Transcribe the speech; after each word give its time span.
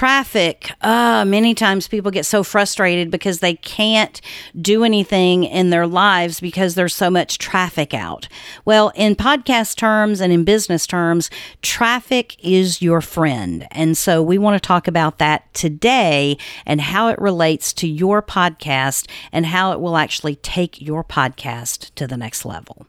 traffic, 0.00 0.72
uh, 0.80 1.26
many 1.26 1.54
times 1.54 1.86
people 1.86 2.10
get 2.10 2.24
so 2.24 2.42
frustrated 2.42 3.10
because 3.10 3.40
they 3.40 3.52
can't 3.52 4.22
do 4.58 4.82
anything 4.82 5.44
in 5.44 5.68
their 5.68 5.86
lives 5.86 6.40
because 6.40 6.74
there's 6.74 6.94
so 6.94 7.10
much 7.10 7.36
traffic 7.36 7.92
out. 7.92 8.26
Well, 8.64 8.92
in 8.94 9.14
podcast 9.14 9.76
terms 9.76 10.22
and 10.22 10.32
in 10.32 10.42
business 10.42 10.86
terms, 10.86 11.28
traffic 11.60 12.34
is 12.42 12.80
your 12.80 13.02
friend. 13.02 13.68
And 13.72 13.94
so 13.94 14.22
we 14.22 14.38
want 14.38 14.54
to 14.54 14.66
talk 14.66 14.88
about 14.88 15.18
that 15.18 15.52
today 15.52 16.38
and 16.64 16.80
how 16.80 17.08
it 17.08 17.18
relates 17.18 17.70
to 17.74 17.86
your 17.86 18.22
podcast 18.22 19.06
and 19.32 19.44
how 19.44 19.72
it 19.72 19.80
will 19.80 19.98
actually 19.98 20.36
take 20.36 20.80
your 20.80 21.04
podcast 21.04 21.94
to 21.96 22.06
the 22.06 22.16
next 22.16 22.46
level. 22.46 22.86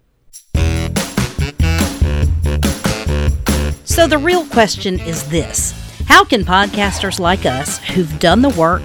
So, 3.84 4.08
the 4.08 4.18
real 4.18 4.46
question 4.46 4.98
is 5.02 5.30
this 5.30 5.91
How 6.12 6.26
can 6.26 6.44
podcasters 6.44 7.22
like 7.22 7.46
us, 7.46 7.78
who've 7.78 8.20
done 8.20 8.42
the 8.42 8.50
work, 8.50 8.84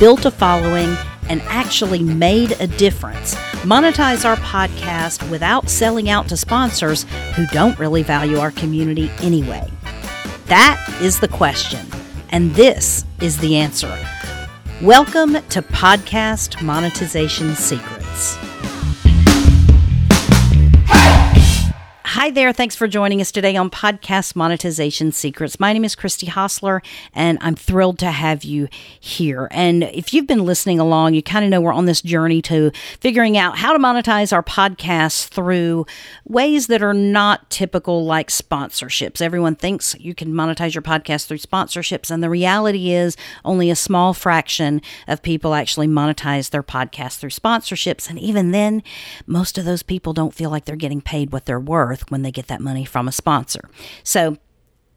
built 0.00 0.24
a 0.24 0.30
following, 0.30 0.96
and 1.28 1.42
actually 1.42 2.02
made 2.02 2.52
a 2.60 2.66
difference, 2.66 3.34
monetize 3.60 4.24
our 4.24 4.36
podcast 4.36 5.28
without 5.28 5.68
selling 5.68 6.08
out 6.08 6.30
to 6.30 6.36
sponsors 6.38 7.02
who 7.36 7.44
don't 7.48 7.78
really 7.78 8.02
value 8.02 8.38
our 8.38 8.52
community 8.52 9.10
anyway? 9.20 9.70
That 10.46 10.82
is 11.02 11.20
the 11.20 11.28
question, 11.28 11.86
and 12.30 12.54
this 12.54 13.04
is 13.20 13.36
the 13.36 13.58
answer. 13.58 13.94
Welcome 14.80 15.34
to 15.50 15.60
Podcast 15.60 16.62
Monetization 16.62 17.54
Secrets. 17.54 18.38
Hi 22.14 22.30
there. 22.30 22.52
Thanks 22.52 22.76
for 22.76 22.86
joining 22.86 23.22
us 23.22 23.32
today 23.32 23.56
on 23.56 23.70
Podcast 23.70 24.36
Monetization 24.36 25.12
Secrets. 25.12 25.58
My 25.58 25.72
name 25.72 25.82
is 25.82 25.94
Christy 25.94 26.26
Hostler, 26.26 26.82
and 27.14 27.38
I'm 27.40 27.54
thrilled 27.54 27.98
to 28.00 28.10
have 28.10 28.44
you 28.44 28.68
here. 29.00 29.48
And 29.50 29.84
if 29.84 30.12
you've 30.12 30.26
been 30.26 30.44
listening 30.44 30.78
along, 30.78 31.14
you 31.14 31.22
kind 31.22 31.42
of 31.42 31.50
know 31.50 31.62
we're 31.62 31.72
on 31.72 31.86
this 31.86 32.02
journey 32.02 32.42
to 32.42 32.70
figuring 33.00 33.38
out 33.38 33.56
how 33.56 33.72
to 33.72 33.78
monetize 33.78 34.30
our 34.30 34.42
podcast 34.42 35.28
through 35.28 35.86
ways 36.26 36.66
that 36.66 36.82
are 36.82 36.92
not 36.92 37.48
typical, 37.48 38.04
like 38.04 38.28
sponsorships. 38.28 39.22
Everyone 39.22 39.54
thinks 39.54 39.96
you 39.98 40.14
can 40.14 40.34
monetize 40.34 40.74
your 40.74 40.82
podcast 40.82 41.28
through 41.28 41.38
sponsorships, 41.38 42.10
and 42.10 42.22
the 42.22 42.28
reality 42.28 42.90
is 42.90 43.16
only 43.42 43.70
a 43.70 43.74
small 43.74 44.12
fraction 44.12 44.82
of 45.08 45.22
people 45.22 45.54
actually 45.54 45.88
monetize 45.88 46.50
their 46.50 46.62
podcast 46.62 47.20
through 47.20 47.30
sponsorships. 47.30 48.10
And 48.10 48.18
even 48.18 48.50
then, 48.50 48.82
most 49.26 49.56
of 49.56 49.64
those 49.64 49.82
people 49.82 50.12
don't 50.12 50.34
feel 50.34 50.50
like 50.50 50.66
they're 50.66 50.76
getting 50.76 51.00
paid 51.00 51.32
what 51.32 51.46
they're 51.46 51.58
worth 51.58 52.01
when 52.10 52.22
they 52.22 52.30
get 52.30 52.48
that 52.48 52.60
money 52.60 52.84
from 52.84 53.08
a 53.08 53.12
sponsor. 53.12 53.68
So 54.02 54.36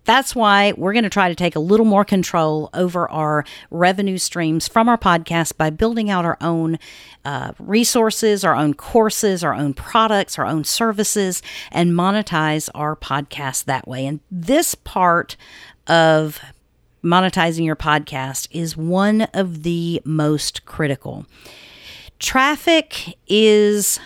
that's 0.06 0.36
why 0.36 0.74
we're 0.78 0.94
going 0.94 1.04
to 1.04 1.10
try 1.10 1.30
to 1.30 1.36
take 1.36 1.56
a 1.56 1.60
little 1.60 1.86
more 1.86 2.06
control 2.06 2.70
over 2.74 3.10
our 3.10 3.44
revenue 3.72 4.18
streams 4.18 4.68
from 4.68 4.88
our 4.88 4.98
podcast 4.98 5.58
by 5.58 5.72
building 5.72 6.10
out 6.10 6.26
our 6.26 6.38
own 6.42 6.78
uh, 7.26 7.54
resources, 7.60 8.44
our 8.46 8.56
own 8.56 8.76
courses, 8.76 9.44
our 9.44 9.54
own 9.54 9.74
products, 9.74 10.38
our 10.38 10.46
own 10.46 10.64
services, 10.64 11.42
and 11.72 11.92
monetize 11.92 12.70
our 12.76 12.96
podcast 12.96 13.66
that 13.66 13.88
way. 13.88 14.06
And 14.06 14.20
this 14.30 14.76
part 14.76 15.36
of 15.88 16.40
monetizing 17.04 17.66
your 17.66 17.76
podcast 17.76 18.48
is 18.52 18.78
one 18.78 19.24
of 19.34 19.64
the 19.64 20.02
most 20.06 20.66
critical. 20.66 21.26
Traffic 22.20 23.18
is 23.28 24.00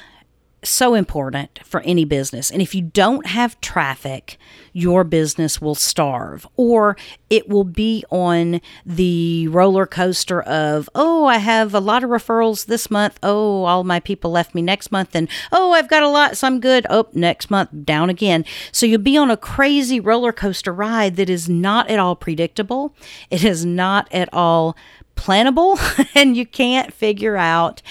so 0.64 0.94
important 0.94 1.60
for 1.64 1.82
any 1.82 2.06
business. 2.06 2.52
And 2.52 2.62
if 2.62 2.76
you 2.76 2.82
don't 2.82 3.26
have 3.26 3.60
traffic, 3.62 4.38
your 4.74 5.04
business 5.04 5.62
will 5.62 5.76
starve 5.76 6.48
or 6.56 6.98
it 7.30 7.48
will 7.48 7.64
be 7.64 8.04
on 8.10 8.62
the 8.86 9.48
roller 9.48 9.86
coaster 9.86 10.42
of, 10.42 10.90
oh, 10.96 11.26
I 11.26 11.38
have 11.38 11.74
a 11.74 11.80
lot 11.80 12.04
of 12.04 12.10
referrals 12.10 12.66
this 12.66 12.92
month. 12.92 13.20
Oh, 13.24 13.64
all 13.64 13.84
my 13.84 14.00
people 14.00 14.32
left 14.32 14.54
me 14.54 14.62
next 14.62 14.92
month. 14.92 15.16
And 15.16 15.30
oh, 15.52 15.72
I've 15.72 15.90
got 15.90 16.04
a 16.04 16.10
lot, 16.10 16.38
so 16.38 16.48
I'm 16.48 16.60
good. 16.60 16.86
Oh, 16.90 17.08
next 17.14 17.50
month, 17.50 17.70
down 17.86 18.10
again. 18.10 18.46
So 18.72 18.86
you'll 18.86 19.02
be 19.02 19.18
on 19.18 19.32
a 19.32 19.38
crazy 19.38 20.00
roller 20.00 20.32
coaster 20.34 20.74
ride 20.74 21.16
that 21.16 21.30
is 21.30 21.48
not 21.48 21.90
at 21.90 22.00
all 22.00 22.16
predictable. 22.16 22.94
It 23.30 23.44
is 23.44 23.66
not 23.66 24.08
at 24.12 24.30
all 24.34 24.76
plannable. 25.16 25.78
and 26.16 26.36
you 26.36 26.46
can't 26.46 26.94
figure 26.94 27.38
out 27.38 27.82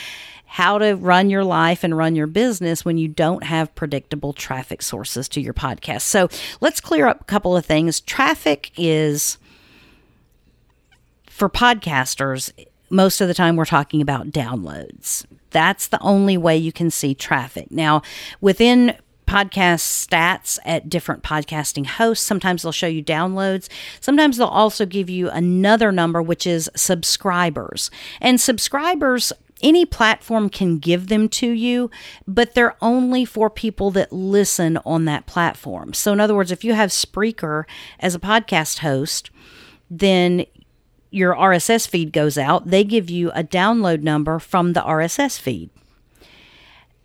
how 0.49 0.79
to 0.79 0.95
run 0.95 1.29
your 1.29 1.45
life 1.45 1.85
and 1.85 1.97
run 1.97 2.17
your 2.17 2.27
business 2.27 2.85
when 2.85 2.97
you 2.97 3.07
don't 3.07 3.45
have 3.45 3.75
predictable 3.75 4.33
traffic 4.33 4.81
sources 4.81 5.29
to 5.29 5.41
your 5.41 5.53
podcast. 5.53 6.01
So 6.01 6.29
let's 6.61 6.81
clear 6.81 7.07
up 7.07 7.21
a 7.21 7.25
couple 7.25 7.55
of 7.55 7.67
things. 7.67 8.01
Traffic 8.01 8.73
is 8.77 9.37
for 11.27 11.51
podcasters, 11.51 12.51
most 12.89 13.21
of 13.21 13.29
the 13.29 13.35
time 13.35 13.57
we're 13.57 13.67
talking 13.67 14.01
about 14.01 14.31
downloads. 14.31 15.27
That's 15.51 15.87
the 15.87 16.01
only 16.01 16.39
way 16.39 16.57
you 16.57 16.73
can 16.73 16.91
see 16.91 17.15
traffic. 17.15 17.71
Now, 17.71 18.03
within 18.41 18.97
podcast 19.29 20.09
stats 20.09 20.59
at 20.65 20.89
different 20.89 21.23
podcasting 21.23 21.85
hosts. 21.85 22.25
Sometimes 22.25 22.63
they'll 22.63 22.73
show 22.73 22.87
you 22.87 23.05
downloads. 23.05 23.69
Sometimes 24.01 24.39
they'll 24.39 24.47
also 24.47 24.87
give 24.87 25.11
you 25.11 25.29
another 25.29 25.93
number, 25.93 26.23
which 26.23 26.47
is 26.47 26.71
subscribers. 26.75 27.91
And 28.23 28.41
subscribers 28.41 29.31
any 29.63 29.85
platform 29.85 30.49
can 30.49 30.79
give 30.79 31.09
them 31.09 31.29
to 31.31 31.51
you, 31.51 31.91
but 32.27 32.55
they're 32.55 32.77
only 32.83 33.25
for 33.25 33.51
people 33.51 33.91
that 33.93 34.13
listen 34.13 34.79
on 34.85 35.05
that 35.07 35.27
platform. 35.27 35.93
So, 35.93 36.13
in 36.13 36.21
other 36.21 36.35
words, 36.35 36.53
if 36.53 36.65
you 36.65 36.75
have 36.75 36.91
Spreaker 36.91 37.65
as 38.01 38.15
a 38.15 38.21
podcast 38.21 38.79
host, 38.79 39.31
then 39.91 40.45
your 41.11 41.35
RSS 41.35 41.89
feed 41.89 42.13
goes 42.13 42.37
out, 42.37 42.69
they 42.69 42.85
give 42.85 43.09
you 43.09 43.31
a 43.31 43.43
download 43.43 44.03
number 44.03 44.39
from 44.39 44.75
the 44.75 44.81
RSS 44.81 45.39
feed 45.41 45.71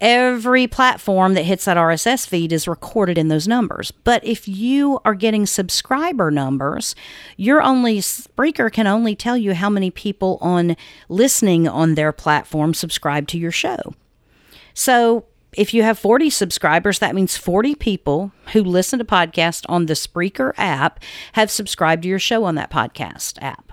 every 0.03 0.67
platform 0.67 1.33
that 1.33 1.43
hits 1.45 1.63
that 1.63 1.77
RSS 1.77 2.27
feed 2.27 2.51
is 2.51 2.67
recorded 2.67 3.17
in 3.17 3.29
those 3.29 3.47
numbers. 3.47 3.89
But 3.89 4.23
if 4.25 4.49
you 4.49 4.99
are 5.05 5.15
getting 5.15 5.45
subscriber 5.45 6.29
numbers, 6.29 6.93
your 7.37 7.61
only 7.61 7.99
Spreaker 7.99 8.71
can 8.71 8.85
only 8.85 9.15
tell 9.15 9.37
you 9.37 9.53
how 9.53 9.69
many 9.69 9.89
people 9.89 10.37
on 10.41 10.75
listening 11.07 11.69
on 11.69 11.95
their 11.95 12.11
platform 12.11 12.73
subscribe 12.73 13.29
to 13.29 13.37
your 13.37 13.51
show. 13.51 13.95
So 14.73 15.25
if 15.53 15.73
you 15.73 15.83
have 15.83 15.97
40 15.97 16.29
subscribers, 16.29 16.99
that 16.99 17.15
means 17.15 17.37
40 17.37 17.75
people 17.75 18.33
who 18.51 18.61
listen 18.61 18.99
to 18.99 19.05
podcasts 19.05 19.63
on 19.69 19.85
the 19.85 19.93
Spreaker 19.93 20.51
app 20.57 20.99
have 21.33 21.49
subscribed 21.49 22.03
to 22.03 22.09
your 22.09 22.19
show 22.19 22.43
on 22.43 22.55
that 22.55 22.71
podcast 22.71 23.41
app 23.41 23.72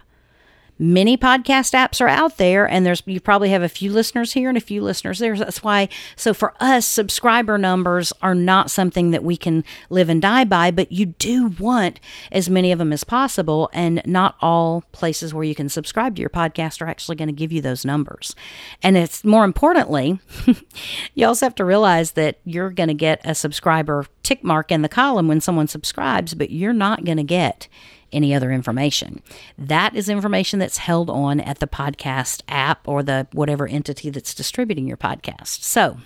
many 0.80 1.18
podcast 1.18 1.74
apps 1.74 2.00
are 2.00 2.08
out 2.08 2.38
there 2.38 2.66
and 2.66 2.86
there's 2.86 3.02
you 3.04 3.20
probably 3.20 3.50
have 3.50 3.62
a 3.62 3.68
few 3.68 3.92
listeners 3.92 4.32
here 4.32 4.48
and 4.48 4.56
a 4.56 4.62
few 4.62 4.82
listeners 4.82 5.18
there. 5.18 5.36
That's 5.36 5.62
why 5.62 5.90
so 6.16 6.32
for 6.32 6.54
us 6.58 6.86
subscriber 6.86 7.58
numbers 7.58 8.14
are 8.22 8.34
not 8.34 8.70
something 8.70 9.10
that 9.10 9.22
we 9.22 9.36
can 9.36 9.62
live 9.90 10.08
and 10.08 10.22
die 10.22 10.44
by 10.44 10.70
but 10.70 10.90
you 10.90 11.06
do 11.06 11.48
want 11.58 12.00
as 12.32 12.48
many 12.48 12.72
of 12.72 12.78
them 12.78 12.94
as 12.94 13.04
possible 13.04 13.68
and 13.74 14.00
not 14.06 14.36
all 14.40 14.82
places 14.92 15.34
where 15.34 15.44
you 15.44 15.54
can 15.54 15.68
subscribe 15.68 16.16
to 16.16 16.20
your 16.20 16.30
podcast 16.30 16.80
are 16.80 16.88
actually 16.88 17.16
going 17.16 17.28
to 17.28 17.32
give 17.32 17.52
you 17.52 17.60
those 17.60 17.84
numbers. 17.84 18.34
And 18.82 18.96
it's 18.96 19.22
more 19.22 19.44
importantly 19.44 20.18
you 21.14 21.26
also 21.26 21.44
have 21.44 21.54
to 21.56 21.64
realize 21.64 22.12
that 22.12 22.38
you're 22.44 22.70
going 22.70 22.88
to 22.88 22.94
get 22.94 23.20
a 23.24 23.34
subscriber 23.34 24.06
tick 24.22 24.42
mark 24.42 24.72
in 24.72 24.80
the 24.80 24.88
column 24.88 25.28
when 25.28 25.42
someone 25.42 25.68
subscribes 25.68 26.32
but 26.34 26.50
you're 26.50 26.72
not 26.72 27.04
going 27.04 27.18
to 27.18 27.22
get 27.22 27.68
any 28.12 28.34
other 28.34 28.50
information. 28.50 29.22
That 29.58 29.94
is 29.94 30.08
information 30.08 30.58
that's 30.58 30.78
held 30.78 31.10
on 31.10 31.40
at 31.40 31.58
the 31.58 31.66
podcast 31.66 32.42
app 32.48 32.86
or 32.86 33.02
the 33.02 33.26
whatever 33.32 33.66
entity 33.66 34.10
that's 34.10 34.34
distributing 34.34 34.86
your 34.86 34.96
podcast. 34.96 35.62
So, 35.62 35.98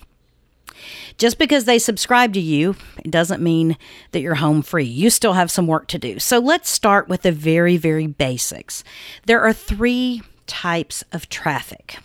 just 1.18 1.38
because 1.38 1.64
they 1.64 1.78
subscribe 1.78 2.32
to 2.34 2.40
you, 2.40 2.76
it 3.04 3.10
doesn't 3.10 3.42
mean 3.42 3.76
that 4.12 4.20
you're 4.20 4.34
home 4.36 4.62
free. 4.62 4.84
You 4.84 5.10
still 5.10 5.34
have 5.34 5.50
some 5.50 5.66
work 5.66 5.86
to 5.88 5.98
do. 5.98 6.18
So 6.18 6.38
let's 6.38 6.68
start 6.68 7.08
with 7.08 7.22
the 7.22 7.32
very, 7.32 7.76
very 7.76 8.06
basics. 8.06 8.84
There 9.26 9.40
are 9.40 9.52
three 9.52 10.22
types 10.46 11.04
of 11.12 11.28
traffic. 11.28 11.98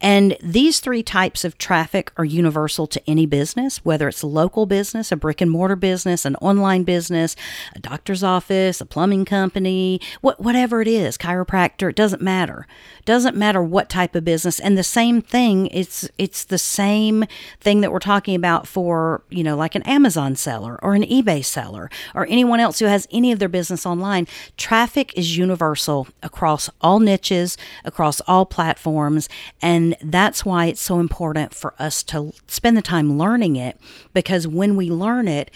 And 0.00 0.36
these 0.40 0.80
three 0.80 1.02
types 1.02 1.44
of 1.44 1.58
traffic 1.58 2.12
are 2.16 2.24
universal 2.24 2.86
to 2.86 3.02
any 3.08 3.26
business, 3.26 3.84
whether 3.84 4.08
it's 4.08 4.22
a 4.22 4.26
local 4.26 4.64
business, 4.66 5.10
a 5.10 5.16
brick 5.16 5.40
and 5.40 5.50
mortar 5.50 5.76
business, 5.76 6.24
an 6.24 6.36
online 6.36 6.84
business, 6.84 7.34
a 7.74 7.80
doctor's 7.80 8.22
office, 8.22 8.80
a 8.80 8.86
plumbing 8.86 9.24
company, 9.24 10.00
what, 10.20 10.40
whatever 10.40 10.80
it 10.80 10.88
is, 10.88 11.18
chiropractor, 11.18 11.90
it 11.90 11.96
doesn't 11.96 12.22
matter. 12.22 12.66
Doesn't 13.04 13.36
matter 13.36 13.62
what 13.62 13.88
type 13.88 14.14
of 14.14 14.24
business. 14.24 14.60
And 14.60 14.78
the 14.78 14.84
same 14.84 15.20
thing, 15.20 15.66
it's 15.68 16.08
it's 16.18 16.44
the 16.44 16.58
same 16.58 17.24
thing 17.60 17.80
that 17.80 17.90
we're 17.90 17.98
talking 17.98 18.34
about 18.34 18.66
for, 18.66 19.22
you 19.30 19.42
know, 19.42 19.56
like 19.56 19.74
an 19.74 19.82
Amazon 19.82 20.36
seller 20.36 20.78
or 20.82 20.94
an 20.94 21.02
eBay 21.02 21.44
seller 21.44 21.90
or 22.14 22.26
anyone 22.28 22.60
else 22.60 22.78
who 22.78 22.84
has 22.84 23.08
any 23.10 23.32
of 23.32 23.38
their 23.38 23.48
business 23.48 23.86
online. 23.86 24.26
Traffic 24.56 25.12
is 25.16 25.36
universal 25.36 26.06
across 26.22 26.68
all 26.80 27.00
niches, 27.00 27.56
across 27.84 28.20
all 28.22 28.44
platforms, 28.44 29.28
and 29.62 29.87
and 29.88 30.12
that's 30.12 30.44
why 30.44 30.66
it's 30.66 30.80
so 30.80 31.00
important 31.00 31.54
for 31.54 31.74
us 31.78 32.02
to 32.04 32.32
spend 32.46 32.76
the 32.76 32.82
time 32.82 33.18
learning 33.18 33.56
it 33.56 33.78
because 34.12 34.46
when 34.46 34.76
we 34.76 34.90
learn 34.90 35.28
it, 35.28 35.50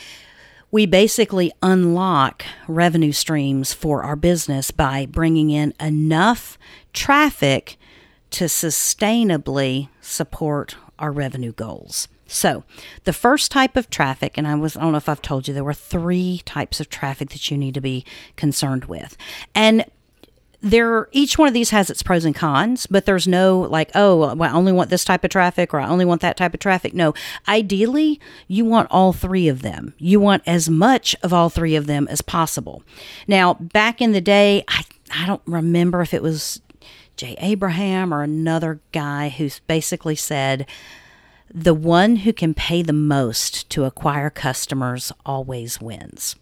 we 0.70 0.87
basically 0.87 1.52
unlock 1.62 2.44
revenue 2.67 3.12
streams 3.12 3.75
for 3.75 4.02
our 4.02 4.17
business 4.17 4.70
by 4.70 5.05
bringing 5.05 5.50
in 5.50 5.75
enough 5.79 6.56
traffic 6.94 7.76
to 8.31 8.44
sustainably 8.44 9.88
support 10.00 10.76
our 10.99 11.12
revenue 11.12 11.52
goals. 11.52 12.08
So, 12.26 12.64
the 13.05 13.12
first 13.12 13.50
type 13.50 13.76
of 13.76 13.90
traffic, 13.90 14.38
and 14.38 14.49
I 14.49 14.55
was 14.55 14.79
I 14.79 14.81
don't 14.81 14.93
know 14.93 14.99
if 14.99 15.11
I've 15.11 15.20
told 15.20 15.46
you 15.46 15.52
there 15.52 15.62
were 15.62 15.75
three 15.75 16.40
types 16.46 16.81
of 16.81 16.88
traffic 16.88 17.29
that 17.31 17.50
you 17.50 17.58
need 17.58 17.75
to 17.75 17.82
be 17.82 18.06
concerned 18.37 18.87
with. 18.87 19.19
And 19.55 19.84
there 20.62 21.09
each 21.11 21.37
one 21.37 21.49
of 21.49 21.55
these 21.55 21.70
has 21.70 21.91
its 21.91 22.03
pros 22.03 22.25
and 22.25 22.37
cons 22.37 22.87
but 22.87 23.05
there's 23.05 23.26
no 23.26 23.61
like 23.61 23.91
oh 23.97 24.38
i 24.41 24.53
only 24.53 24.73
want 24.73 24.91
this 24.91 25.05
type 25.05 25.25
of 25.25 25.31
traffic 25.31 25.75
or 25.75 25.81
i 25.81 25.88
only 25.88 26.05
want 26.05 26.20
that 26.20 26.37
type 26.37 26.55
of 26.55 26.61
traffic. 26.61 26.94
No. 26.94 27.12
Ideally 27.49 28.20
you 28.47 28.64
want 28.64 28.88
all 28.91 29.12
three 29.12 29.49
of 29.49 29.62
them. 29.62 29.94
You 29.99 30.20
want 30.20 30.43
as 30.47 30.70
much 30.70 31.17
of 31.23 31.32
all 31.32 31.50
three 31.50 31.75
of 31.75 31.87
them 31.87 32.06
as 32.09 32.23
possible. 32.23 32.82
Now 33.26 33.55
back 33.55 34.00
in 34.00 34.12
the 34.12 34.20
day 34.20 34.64
i, 34.69 34.85
I 35.12 35.26
don't 35.26 35.43
remember 35.47 36.00
if 36.00 36.14
it 36.14 36.23
was 36.23 36.62
jay 37.17 37.37
abraham 37.38 38.15
or 38.15 38.23
another 38.23 38.81
guy 38.93 39.29
who 39.29 39.50
basically 39.67 40.17
said 40.17 40.67
the 41.53 41.75
one 41.75 42.17
who 42.17 42.32
can 42.32 42.55
pay 42.55 42.82
the 42.82 42.93
most 42.93 43.69
to 43.70 43.85
acquire 43.85 44.31
customers 44.31 45.12
always 45.26 45.81
wins. 45.81 46.37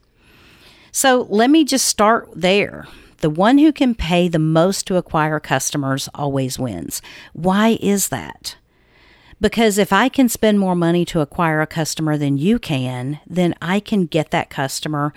So 0.93 1.27
let 1.31 1.51
me 1.51 1.65
just 1.65 1.87
start 1.87 2.29
there 2.35 2.87
the 3.21 3.31
one 3.31 3.59
who 3.59 3.73
can 3.73 3.95
pay 3.95 4.29
the 4.29 4.39
most 4.39 4.87
to 4.87 4.97
acquire 4.97 5.41
customers 5.41 6.09
always 6.15 6.59
wins. 6.59 7.01
Why 7.33 7.79
is 7.81 8.09
that? 8.09 8.57
Because 9.41 9.79
if 9.79 9.93
I 9.93 10.11
can 10.11 10.29
spend 10.29 10.61
more 10.61 10.75
money 10.75 11.05
to 11.07 11.21
acquire 11.21 11.63
a 11.63 11.67
customer 11.67 12.19
than 12.19 12.37
you 12.37 12.59
can, 12.59 13.21
then 13.27 13.55
I 13.63 13.81
can 13.81 14.05
get 14.05 14.31
that 14.33 14.51
customer 14.51 15.15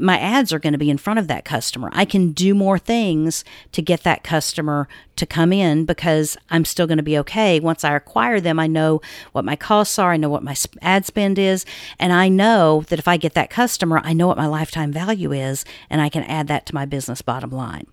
my 0.00 0.18
ads 0.18 0.52
are 0.52 0.58
going 0.58 0.72
to 0.72 0.78
be 0.78 0.90
in 0.90 0.98
front 0.98 1.18
of 1.18 1.28
that 1.28 1.44
customer. 1.44 1.90
I 1.92 2.04
can 2.04 2.32
do 2.32 2.54
more 2.54 2.78
things 2.78 3.44
to 3.72 3.80
get 3.80 4.02
that 4.02 4.22
customer 4.22 4.88
to 5.16 5.26
come 5.26 5.52
in 5.52 5.84
because 5.84 6.36
I'm 6.50 6.64
still 6.64 6.86
going 6.86 6.98
to 6.98 7.02
be 7.02 7.18
okay. 7.18 7.60
Once 7.60 7.84
I 7.84 7.94
acquire 7.94 8.40
them, 8.40 8.58
I 8.58 8.66
know 8.66 9.00
what 9.32 9.44
my 9.44 9.56
costs 9.56 9.98
are, 9.98 10.12
I 10.12 10.16
know 10.16 10.28
what 10.28 10.42
my 10.42 10.54
ad 10.82 11.06
spend 11.06 11.38
is, 11.38 11.64
and 11.98 12.12
I 12.12 12.28
know 12.28 12.84
that 12.88 12.98
if 12.98 13.08
I 13.08 13.16
get 13.16 13.34
that 13.34 13.50
customer, 13.50 14.00
I 14.04 14.12
know 14.12 14.26
what 14.26 14.36
my 14.36 14.46
lifetime 14.46 14.92
value 14.92 15.32
is, 15.32 15.64
and 15.88 16.00
I 16.00 16.08
can 16.08 16.24
add 16.24 16.48
that 16.48 16.66
to 16.66 16.74
my 16.74 16.84
business 16.84 17.22
bottom 17.22 17.50
line. 17.50 17.86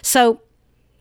So, 0.00 0.40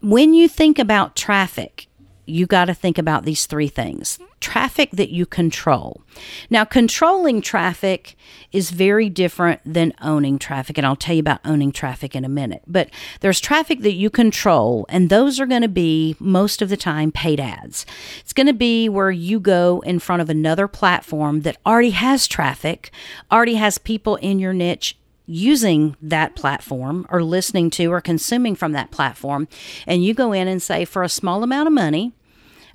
when 0.03 0.33
you 0.33 0.47
think 0.47 0.79
about 0.79 1.15
traffic, 1.15 1.87
you 2.31 2.45
got 2.45 2.65
to 2.65 2.73
think 2.73 2.97
about 2.97 3.25
these 3.25 3.45
three 3.45 3.67
things 3.67 4.19
traffic 4.39 4.89
that 4.91 5.11
you 5.11 5.25
control. 5.25 6.01
Now, 6.49 6.65
controlling 6.65 7.41
traffic 7.41 8.15
is 8.51 8.71
very 8.71 9.07
different 9.07 9.61
than 9.63 9.93
owning 10.01 10.39
traffic, 10.39 10.77
and 10.77 10.85
I'll 10.85 10.95
tell 10.95 11.15
you 11.15 11.19
about 11.19 11.41
owning 11.45 11.71
traffic 11.71 12.15
in 12.15 12.25
a 12.25 12.29
minute. 12.29 12.63
But 12.65 12.89
there's 13.19 13.39
traffic 13.39 13.81
that 13.81 13.93
you 13.93 14.09
control, 14.09 14.87
and 14.89 15.09
those 15.09 15.39
are 15.39 15.45
going 15.45 15.61
to 15.61 15.67
be 15.67 16.15
most 16.19 16.61
of 16.61 16.69
the 16.69 16.75
time 16.75 17.11
paid 17.11 17.39
ads. 17.39 17.85
It's 18.19 18.33
going 18.33 18.47
to 18.47 18.53
be 18.53 18.89
where 18.89 19.11
you 19.11 19.39
go 19.39 19.81
in 19.85 19.99
front 19.99 20.23
of 20.23 20.29
another 20.29 20.67
platform 20.67 21.41
that 21.41 21.57
already 21.63 21.91
has 21.91 22.27
traffic, 22.27 22.89
already 23.31 23.55
has 23.55 23.77
people 23.77 24.15
in 24.15 24.39
your 24.39 24.53
niche 24.53 24.97
using 25.27 25.95
that 26.01 26.35
platform 26.35 27.05
or 27.09 27.23
listening 27.23 27.69
to 27.69 27.85
or 27.91 28.01
consuming 28.01 28.55
from 28.55 28.73
that 28.73 28.91
platform, 28.91 29.47
and 29.87 30.03
you 30.03 30.13
go 30.13 30.33
in 30.33 30.47
and 30.47 30.61
say, 30.61 30.83
for 30.83 31.03
a 31.03 31.09
small 31.09 31.43
amount 31.43 31.67
of 31.67 31.73
money, 31.73 32.11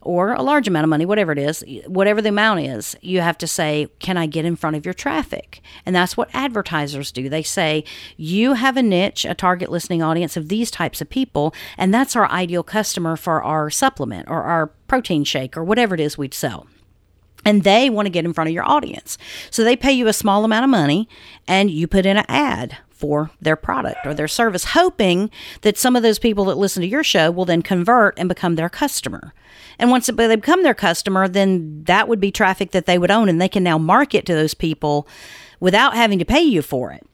or 0.00 0.32
a 0.32 0.42
large 0.42 0.68
amount 0.68 0.84
of 0.84 0.90
money, 0.90 1.04
whatever 1.04 1.32
it 1.32 1.38
is, 1.38 1.64
whatever 1.86 2.22
the 2.22 2.28
amount 2.28 2.60
is, 2.60 2.96
you 3.00 3.20
have 3.20 3.38
to 3.38 3.46
say, 3.46 3.88
Can 3.98 4.16
I 4.16 4.26
get 4.26 4.44
in 4.44 4.56
front 4.56 4.76
of 4.76 4.84
your 4.84 4.94
traffic? 4.94 5.60
And 5.84 5.94
that's 5.94 6.16
what 6.16 6.30
advertisers 6.32 7.12
do. 7.12 7.28
They 7.28 7.42
say, 7.42 7.84
You 8.16 8.54
have 8.54 8.76
a 8.76 8.82
niche, 8.82 9.24
a 9.24 9.34
target 9.34 9.70
listening 9.70 10.02
audience 10.02 10.36
of 10.36 10.48
these 10.48 10.70
types 10.70 11.00
of 11.00 11.10
people, 11.10 11.54
and 11.76 11.92
that's 11.92 12.16
our 12.16 12.30
ideal 12.30 12.62
customer 12.62 13.16
for 13.16 13.42
our 13.42 13.70
supplement 13.70 14.28
or 14.28 14.42
our 14.42 14.68
protein 14.88 15.24
shake 15.24 15.56
or 15.56 15.64
whatever 15.64 15.94
it 15.94 16.00
is 16.00 16.16
we'd 16.16 16.34
sell 16.34 16.66
and 17.44 17.62
they 17.62 17.88
want 17.88 18.06
to 18.06 18.10
get 18.10 18.24
in 18.24 18.32
front 18.32 18.48
of 18.48 18.54
your 18.54 18.68
audience. 18.68 19.16
So 19.50 19.62
they 19.62 19.76
pay 19.76 19.92
you 19.92 20.08
a 20.08 20.12
small 20.12 20.44
amount 20.44 20.64
of 20.64 20.70
money 20.70 21.08
and 21.46 21.70
you 21.70 21.86
put 21.86 22.04
in 22.04 22.16
an 22.16 22.24
ad 22.28 22.78
for 22.96 23.30
their 23.40 23.56
product 23.56 24.06
or 24.06 24.14
their 24.14 24.28
service, 24.28 24.64
hoping 24.64 25.30
that 25.60 25.76
some 25.76 25.94
of 25.94 26.02
those 26.02 26.18
people 26.18 26.46
that 26.46 26.56
listen 26.56 26.80
to 26.80 26.88
your 26.88 27.04
show 27.04 27.30
will 27.30 27.44
then 27.44 27.62
convert 27.62 28.18
and 28.18 28.28
become 28.28 28.56
their 28.56 28.68
customer. 28.68 29.34
And 29.78 29.90
once 29.90 30.06
they 30.06 30.34
become 30.34 30.62
their 30.62 30.74
customer, 30.74 31.28
then 31.28 31.84
that 31.84 32.08
would 32.08 32.20
be 32.20 32.30
traffic 32.30 32.70
that 32.70 32.86
they 32.86 32.98
would 32.98 33.10
own, 33.10 33.28
and 33.28 33.40
they 33.40 33.48
can 33.48 33.62
now 33.62 33.78
market 33.78 34.24
to 34.26 34.34
those 34.34 34.54
people 34.54 35.06
without 35.60 35.94
having 35.94 36.18
to 36.18 36.24
pay 36.24 36.42
you 36.42 36.62
for 36.62 36.92
it 36.92 37.06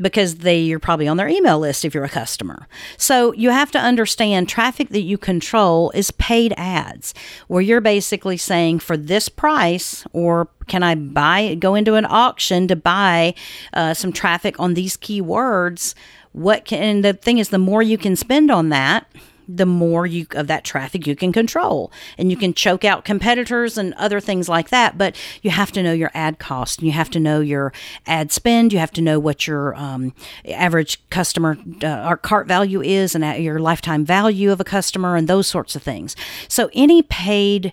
because 0.00 0.36
they 0.36 0.60
you're 0.60 0.78
probably 0.78 1.08
on 1.08 1.16
their 1.16 1.28
email 1.28 1.58
list 1.58 1.84
if 1.84 1.94
you're 1.94 2.04
a 2.04 2.08
customer. 2.08 2.66
So 2.96 3.32
you 3.32 3.50
have 3.50 3.70
to 3.72 3.78
understand 3.78 4.48
traffic 4.48 4.90
that 4.90 5.02
you 5.02 5.18
control 5.18 5.90
is 5.92 6.10
paid 6.12 6.54
ads 6.56 7.14
where 7.48 7.62
you're 7.62 7.80
basically 7.80 8.36
saying 8.36 8.80
for 8.80 8.96
this 8.96 9.28
price 9.28 10.06
or 10.12 10.48
can 10.66 10.82
I 10.82 10.94
buy 10.94 11.54
go 11.54 11.74
into 11.74 11.94
an 11.94 12.06
auction 12.08 12.68
to 12.68 12.76
buy 12.76 13.34
uh, 13.72 13.94
some 13.94 14.12
traffic 14.12 14.58
on 14.60 14.74
these 14.74 14.96
keywords 14.96 15.94
what 16.32 16.64
can 16.64 16.82
and 16.82 17.04
the 17.04 17.14
thing 17.14 17.38
is 17.38 17.48
the 17.48 17.58
more 17.58 17.82
you 17.82 17.98
can 17.98 18.14
spend 18.14 18.50
on 18.50 18.68
that 18.68 19.06
the 19.48 19.66
more 19.66 20.06
you 20.06 20.26
of 20.32 20.46
that 20.46 20.64
traffic 20.64 21.06
you 21.06 21.16
can 21.16 21.32
control. 21.32 21.90
And 22.18 22.30
you 22.30 22.36
can 22.36 22.52
choke 22.52 22.84
out 22.84 23.04
competitors 23.04 23.78
and 23.78 23.94
other 23.94 24.20
things 24.20 24.48
like 24.48 24.68
that 24.68 24.98
but 24.98 25.16
you 25.42 25.50
have 25.50 25.72
to 25.72 25.82
know 25.82 25.92
your 25.92 26.10
ad 26.12 26.38
cost. 26.38 26.80
And 26.80 26.86
you 26.86 26.92
have 26.92 27.10
to 27.10 27.20
know 27.20 27.40
your 27.40 27.72
ad 28.06 28.30
spend. 28.32 28.72
You 28.72 28.78
have 28.80 28.92
to 28.92 29.00
know 29.00 29.18
what 29.18 29.46
your 29.46 29.74
um, 29.76 30.12
average 30.46 31.00
customer 31.08 31.56
uh, 31.82 32.06
or 32.06 32.16
cart 32.16 32.46
value 32.46 32.82
is 32.82 33.14
and 33.14 33.42
your 33.42 33.58
lifetime 33.58 34.04
value 34.04 34.50
of 34.50 34.60
a 34.60 34.64
customer 34.64 35.16
and 35.16 35.28
those 35.28 35.46
sorts 35.46 35.76
of 35.76 35.82
things. 35.82 36.16
So 36.48 36.68
any 36.74 37.02
paid 37.02 37.72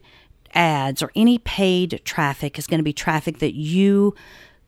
ads 0.54 1.04
or 1.04 1.12
any 1.16 1.38
paid 1.40 2.02
traffic 2.06 2.58
is 2.58 2.68
going 2.68 2.80
to 2.80 2.84
be 2.84 2.94
traffic 2.94 3.40
that 3.40 3.56
you 3.56 4.16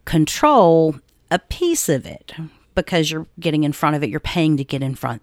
control 0.03 0.99
a 1.31 1.39
piece 1.39 1.87
of 1.87 2.05
it 2.05 2.33
because 2.75 3.11
you're 3.11 3.27
getting 3.39 3.63
in 3.63 3.71
front 3.71 3.95
of 3.95 4.03
it. 4.03 4.09
You're 4.09 4.19
paying 4.19 4.57
to 4.57 4.63
get 4.63 4.81
in 4.81 4.95
front 4.95 5.21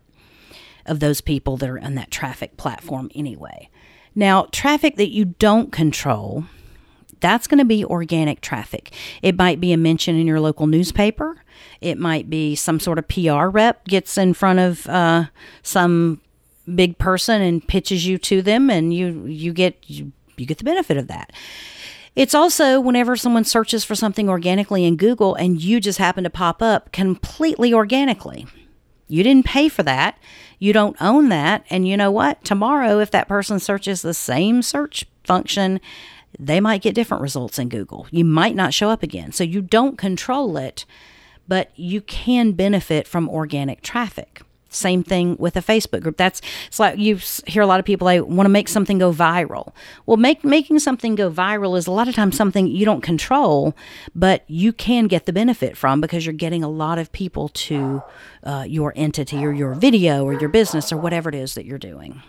of 0.86 1.00
those 1.00 1.20
people 1.20 1.56
that 1.56 1.68
are 1.68 1.78
on 1.78 1.94
that 1.94 2.10
traffic 2.10 2.56
platform 2.56 3.10
anyway. 3.14 3.68
Now, 4.14 4.48
traffic 4.52 4.96
that 4.96 5.10
you 5.10 5.24
don't 5.24 5.72
control, 5.72 6.44
that's 7.20 7.46
going 7.46 7.58
to 7.58 7.64
be 7.64 7.84
organic 7.84 8.40
traffic. 8.40 8.92
It 9.22 9.36
might 9.36 9.60
be 9.60 9.72
a 9.72 9.76
mention 9.76 10.16
in 10.16 10.26
your 10.26 10.40
local 10.40 10.66
newspaper. 10.66 11.42
It 11.80 11.98
might 11.98 12.30
be 12.30 12.54
some 12.54 12.78
sort 12.78 12.98
of 12.98 13.08
PR 13.08 13.46
rep 13.46 13.86
gets 13.86 14.16
in 14.18 14.34
front 14.34 14.58
of 14.58 14.86
uh, 14.88 15.26
some 15.62 16.20
big 16.74 16.98
person 16.98 17.42
and 17.42 17.66
pitches 17.66 18.06
you 18.06 18.18
to 18.18 18.42
them, 18.42 18.70
and 18.70 18.94
you 18.94 19.26
you 19.26 19.52
get 19.52 19.78
you, 19.86 20.12
you 20.36 20.46
get 20.46 20.58
the 20.58 20.64
benefit 20.64 20.96
of 20.96 21.08
that. 21.08 21.32
It's 22.16 22.34
also 22.34 22.80
whenever 22.80 23.16
someone 23.16 23.44
searches 23.44 23.84
for 23.84 23.94
something 23.94 24.28
organically 24.28 24.84
in 24.84 24.96
Google 24.96 25.34
and 25.34 25.60
you 25.60 25.80
just 25.80 25.98
happen 25.98 26.22
to 26.24 26.30
pop 26.30 26.62
up 26.62 26.92
completely 26.92 27.74
organically. 27.74 28.46
You 29.08 29.22
didn't 29.22 29.46
pay 29.46 29.68
for 29.68 29.82
that. 29.82 30.18
You 30.58 30.72
don't 30.72 30.96
own 31.00 31.28
that. 31.30 31.64
And 31.70 31.86
you 31.86 31.96
know 31.96 32.10
what? 32.10 32.44
Tomorrow, 32.44 33.00
if 33.00 33.10
that 33.10 33.28
person 33.28 33.58
searches 33.58 34.02
the 34.02 34.14
same 34.14 34.62
search 34.62 35.04
function, 35.24 35.80
they 36.38 36.60
might 36.60 36.82
get 36.82 36.94
different 36.94 37.22
results 37.22 37.58
in 37.58 37.68
Google. 37.68 38.06
You 38.10 38.24
might 38.24 38.56
not 38.56 38.74
show 38.74 38.90
up 38.90 39.02
again. 39.02 39.32
So 39.32 39.44
you 39.44 39.60
don't 39.60 39.98
control 39.98 40.56
it, 40.56 40.84
but 41.46 41.70
you 41.76 42.00
can 42.00 42.52
benefit 42.52 43.06
from 43.06 43.28
organic 43.28 43.82
traffic. 43.82 44.42
Same 44.74 45.02
thing 45.02 45.36
with 45.38 45.56
a 45.56 45.60
Facebook 45.60 46.02
group. 46.02 46.16
That's 46.16 46.40
it's 46.66 46.80
like 46.80 46.98
you 46.98 47.18
hear 47.46 47.62
a 47.62 47.66
lot 47.66 47.80
of 47.80 47.86
people. 47.86 48.06
They 48.06 48.20
want 48.20 48.46
to 48.46 48.50
make 48.50 48.68
something 48.68 48.98
go 48.98 49.12
viral. 49.12 49.72
Well, 50.06 50.16
make 50.16 50.44
making 50.44 50.78
something 50.80 51.14
go 51.14 51.30
viral 51.30 51.76
is 51.76 51.86
a 51.86 51.90
lot 51.90 52.08
of 52.08 52.14
times 52.14 52.36
something 52.36 52.66
you 52.66 52.84
don't 52.84 53.00
control, 53.00 53.74
but 54.14 54.44
you 54.46 54.72
can 54.72 55.06
get 55.06 55.26
the 55.26 55.32
benefit 55.32 55.76
from 55.76 56.00
because 56.00 56.26
you're 56.26 56.32
getting 56.32 56.64
a 56.64 56.68
lot 56.68 56.98
of 56.98 57.12
people 57.12 57.48
to 57.50 58.02
uh, 58.42 58.64
your 58.66 58.92
entity 58.96 59.44
or 59.44 59.52
your 59.52 59.74
video 59.74 60.24
or 60.24 60.38
your 60.38 60.48
business 60.48 60.92
or 60.92 60.96
whatever 60.96 61.28
it 61.28 61.34
is 61.34 61.54
that 61.54 61.64
you're 61.64 61.78
doing. 61.78 62.22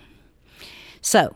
So 1.01 1.35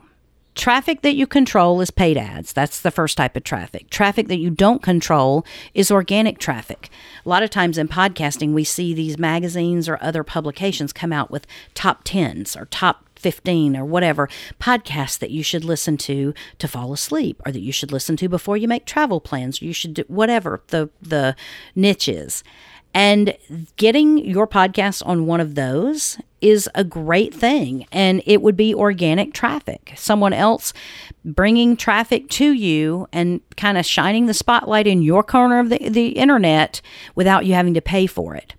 Traffic 0.60 1.04
that 1.04 1.16
you 1.16 1.26
control 1.26 1.80
is 1.80 1.90
paid 1.90 2.18
ads. 2.18 2.52
That's 2.52 2.82
the 2.82 2.92
first 2.92 3.16
type 3.16 3.38
of 3.38 3.46
traffic. 3.46 3.90
Traffic 3.90 4.28
that 4.28 4.40
you 4.40 4.50
don't 4.50 4.84
control 4.84 5.46
is 5.74 5.90
organic 5.90 6.38
traffic. 6.38 6.90
A 7.26 7.30
lot 7.30 7.44
of 7.44 7.50
times 7.50 7.78
in 7.78 7.88
podcasting, 7.88 8.52
we 8.52 8.66
see 8.66 8.94
these 8.94 9.18
magazines 9.18 9.88
or 9.88 9.98
other 10.02 10.22
publications 10.22 10.92
come 10.92 11.14
out 11.14 11.32
with 11.32 11.48
top 11.76 12.04
10s 12.04 12.60
or 12.60 12.66
top 12.66 13.06
15 13.16 13.78
or 13.78 13.86
whatever 13.86 14.28
podcasts 14.60 15.18
that 15.20 15.32
you 15.32 15.44
should 15.44 15.64
listen 15.64 15.96
to 15.96 16.34
to 16.58 16.68
fall 16.68 16.92
asleep 16.92 17.42
or 17.46 17.54
that 17.54 17.62
you 17.62 17.72
should 17.72 17.94
listen 17.94 18.18
to 18.18 18.28
before 18.28 18.58
you 18.58 18.68
make 18.68 18.86
travel 18.86 19.22
plans. 19.22 19.62
You 19.62 19.72
should 19.72 19.94
do 19.94 20.04
whatever 20.10 20.62
the, 20.68 20.90
the 21.02 21.38
niche 21.74 22.10
is. 22.10 22.44
And 22.94 23.38
getting 23.78 24.18
your 24.18 24.48
podcast 24.48 25.06
on 25.06 25.26
one 25.26 25.40
of 25.40 25.56
those 25.56 26.18
is 26.42 26.70
a 26.74 26.84
great 26.84 27.34
thing. 27.34 27.86
And 27.92 28.24
it 28.26 28.42
would 28.42 28.58
be 28.58 28.74
organic 28.74 29.34
traffic. 29.34 29.94
Someone 29.96 30.34
else 30.34 30.74
bringing 31.24 31.78
traffic 31.78 32.30
to 32.30 32.52
you 32.52 33.08
and 33.12 33.42
kind 33.58 33.78
of 33.78 33.86
shining 33.86 34.26
the 34.26 34.34
spotlight 34.34 34.88
in 34.88 35.02
your 35.02 35.24
corner 35.24 35.60
of 35.60 35.70
the, 35.70 35.90
the 35.90 36.10
internet 36.10 36.82
without 37.16 37.46
you 37.46 37.54
having 37.54 37.74
to 37.76 37.82
pay 37.82 38.08
for 38.08 38.36
it. 38.36 38.56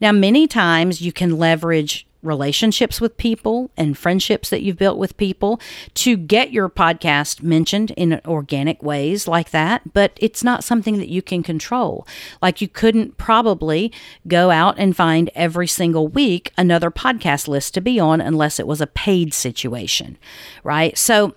Now, 0.00 0.12
many 0.12 0.46
times 0.46 1.00
you 1.00 1.12
can 1.12 1.38
leverage 1.38 2.06
relationships 2.22 3.00
with 3.00 3.16
people 3.16 3.70
and 3.76 3.98
friendships 3.98 4.48
that 4.50 4.62
you've 4.62 4.78
built 4.78 4.98
with 4.98 5.16
people 5.16 5.60
to 5.94 6.16
get 6.16 6.52
your 6.52 6.68
podcast 6.68 7.42
mentioned 7.42 7.90
in 7.92 8.20
organic 8.24 8.82
ways 8.82 9.26
like 9.26 9.50
that, 9.50 9.92
but 9.92 10.12
it's 10.16 10.44
not 10.44 10.64
something 10.64 10.98
that 10.98 11.08
you 11.08 11.20
can 11.20 11.42
control. 11.42 12.06
Like 12.40 12.60
you 12.60 12.68
couldn't 12.68 13.16
probably 13.16 13.92
go 14.28 14.50
out 14.50 14.76
and 14.78 14.96
find 14.96 15.30
every 15.34 15.66
single 15.66 16.08
week 16.08 16.52
another 16.56 16.90
podcast 16.90 17.48
list 17.48 17.74
to 17.74 17.80
be 17.80 17.98
on 17.98 18.20
unless 18.20 18.60
it 18.60 18.66
was 18.66 18.80
a 18.80 18.86
paid 18.86 19.34
situation, 19.34 20.16
right? 20.62 20.96
So, 20.96 21.34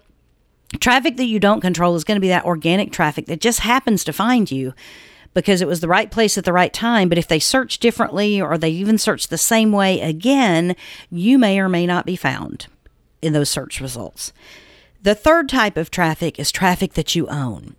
traffic 0.80 1.18
that 1.18 1.26
you 1.26 1.40
don't 1.40 1.62
control 1.62 1.96
is 1.96 2.04
going 2.04 2.18
to 2.18 2.22
be 2.22 2.28
that 2.28 2.46
organic 2.46 2.92
traffic 2.92 3.28
that 3.28 3.40
just 3.40 3.62
happens 3.62 4.04
to 4.04 4.14
find 4.14 4.52
you 4.52 4.74
because 5.36 5.62
it 5.62 5.68
was 5.68 5.82
the 5.82 5.88
right 5.88 6.10
place 6.10 6.40
at 6.40 6.46
the 6.46 6.54
right 6.54 6.74
time. 6.74 7.10
But 7.10 7.20
if 7.20 7.28
they 7.28 7.40
search 7.40 7.78
differently 7.78 8.42
or 8.42 8.58
they 8.58 8.72
even 8.72 8.98
search 8.98 9.28
the 9.28 9.38
same 9.38 9.72
way 9.72 10.02
again, 10.02 10.76
you 11.12 11.38
may 11.38 11.60
or 11.60 11.70
may 11.70 11.86
not 11.86 12.08
be 12.08 12.16
found 12.16 12.66
in 13.22 13.34
those 13.34 13.50
search 13.50 13.80
results. 13.80 14.34
The 15.04 15.14
third 15.14 15.50
type 15.50 15.78
of 15.78 15.92
traffic 15.92 16.40
is 16.40 16.52
traffic 16.52 16.94
that 16.94 17.14
you 17.14 17.28
own. 17.28 17.76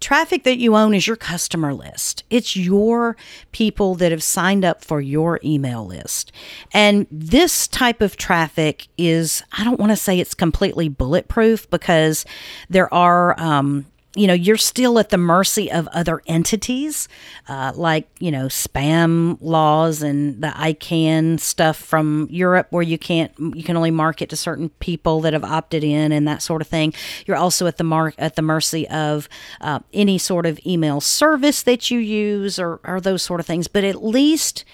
Traffic 0.00 0.44
that 0.44 0.58
you 0.58 0.76
own 0.76 0.92
is 0.92 1.06
your 1.06 1.16
customer 1.16 1.72
list. 1.72 2.24
It's 2.28 2.54
your 2.54 3.16
people 3.52 3.94
that 3.94 4.12
have 4.12 4.22
signed 4.22 4.62
up 4.62 4.84
for 4.84 5.00
your 5.00 5.40
email 5.42 5.86
list. 5.86 6.32
And 6.72 7.06
this 7.10 7.66
type 7.66 8.02
of 8.02 8.18
traffic 8.18 8.88
is, 8.98 9.42
I 9.56 9.64
don't 9.64 9.80
want 9.80 9.92
to 9.92 9.96
say 9.96 10.20
it's 10.20 10.34
completely 10.34 10.90
bulletproof 10.90 11.70
because 11.70 12.26
there 12.68 12.92
are, 12.92 13.40
um, 13.40 13.86
you 14.16 14.26
know, 14.26 14.34
you're 14.34 14.56
still 14.56 14.98
at 14.98 15.10
the 15.10 15.18
mercy 15.18 15.70
of 15.70 15.86
other 15.88 16.22
entities, 16.26 17.08
uh, 17.48 17.72
like, 17.74 18.08
you 18.18 18.30
know, 18.30 18.46
spam 18.46 19.36
laws 19.40 20.02
and 20.02 20.42
the 20.42 20.48
ICANN 20.48 21.38
stuff 21.38 21.76
from 21.76 22.26
Europe 22.30 22.68
where 22.70 22.82
you 22.82 22.98
can't, 22.98 23.32
you 23.38 23.62
can 23.62 23.76
only 23.76 23.90
market 23.90 24.30
to 24.30 24.36
certain 24.36 24.70
people 24.80 25.20
that 25.20 25.32
have 25.32 25.44
opted 25.44 25.84
in 25.84 26.12
and 26.12 26.26
that 26.26 26.42
sort 26.42 26.62
of 26.62 26.68
thing. 26.68 26.94
You're 27.26 27.36
also 27.36 27.66
at 27.66 27.76
the 27.76 27.84
mark, 27.84 28.14
at 28.18 28.36
the 28.36 28.42
mercy 28.42 28.88
of 28.88 29.28
uh, 29.60 29.80
any 29.92 30.18
sort 30.18 30.46
of 30.46 30.58
email 30.66 31.00
service 31.00 31.62
that 31.62 31.90
you 31.90 31.98
use 31.98 32.58
or, 32.58 32.80
or 32.84 33.00
those 33.00 33.22
sort 33.22 33.40
of 33.40 33.46
things. 33.46 33.68
But 33.68 33.84
at 33.84 34.02
least, 34.02 34.64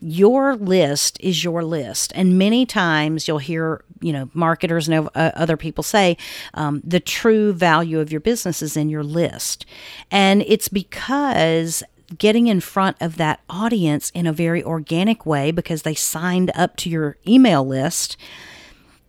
your 0.00 0.56
list 0.56 1.18
is 1.20 1.44
your 1.44 1.62
list. 1.62 2.12
And 2.14 2.38
many 2.38 2.64
times 2.66 3.28
you'll 3.28 3.38
hear, 3.38 3.84
you 4.00 4.12
know, 4.12 4.30
marketers 4.32 4.88
and 4.88 5.08
uh, 5.14 5.30
other 5.34 5.56
people 5.56 5.84
say 5.84 6.16
um, 6.54 6.80
the 6.84 7.00
true 7.00 7.52
value 7.52 8.00
of 8.00 8.10
your 8.10 8.20
business 8.20 8.62
is 8.62 8.76
in 8.76 8.88
your 8.88 9.04
list. 9.04 9.66
And 10.10 10.42
it's 10.46 10.68
because 10.68 11.82
getting 12.18 12.46
in 12.48 12.60
front 12.60 12.96
of 13.00 13.16
that 13.16 13.40
audience 13.48 14.10
in 14.10 14.26
a 14.26 14.32
very 14.32 14.64
organic 14.64 15.24
way 15.24 15.50
because 15.50 15.82
they 15.82 15.94
signed 15.94 16.50
up 16.54 16.76
to 16.76 16.90
your 16.90 17.16
email 17.26 17.64
list 17.64 18.16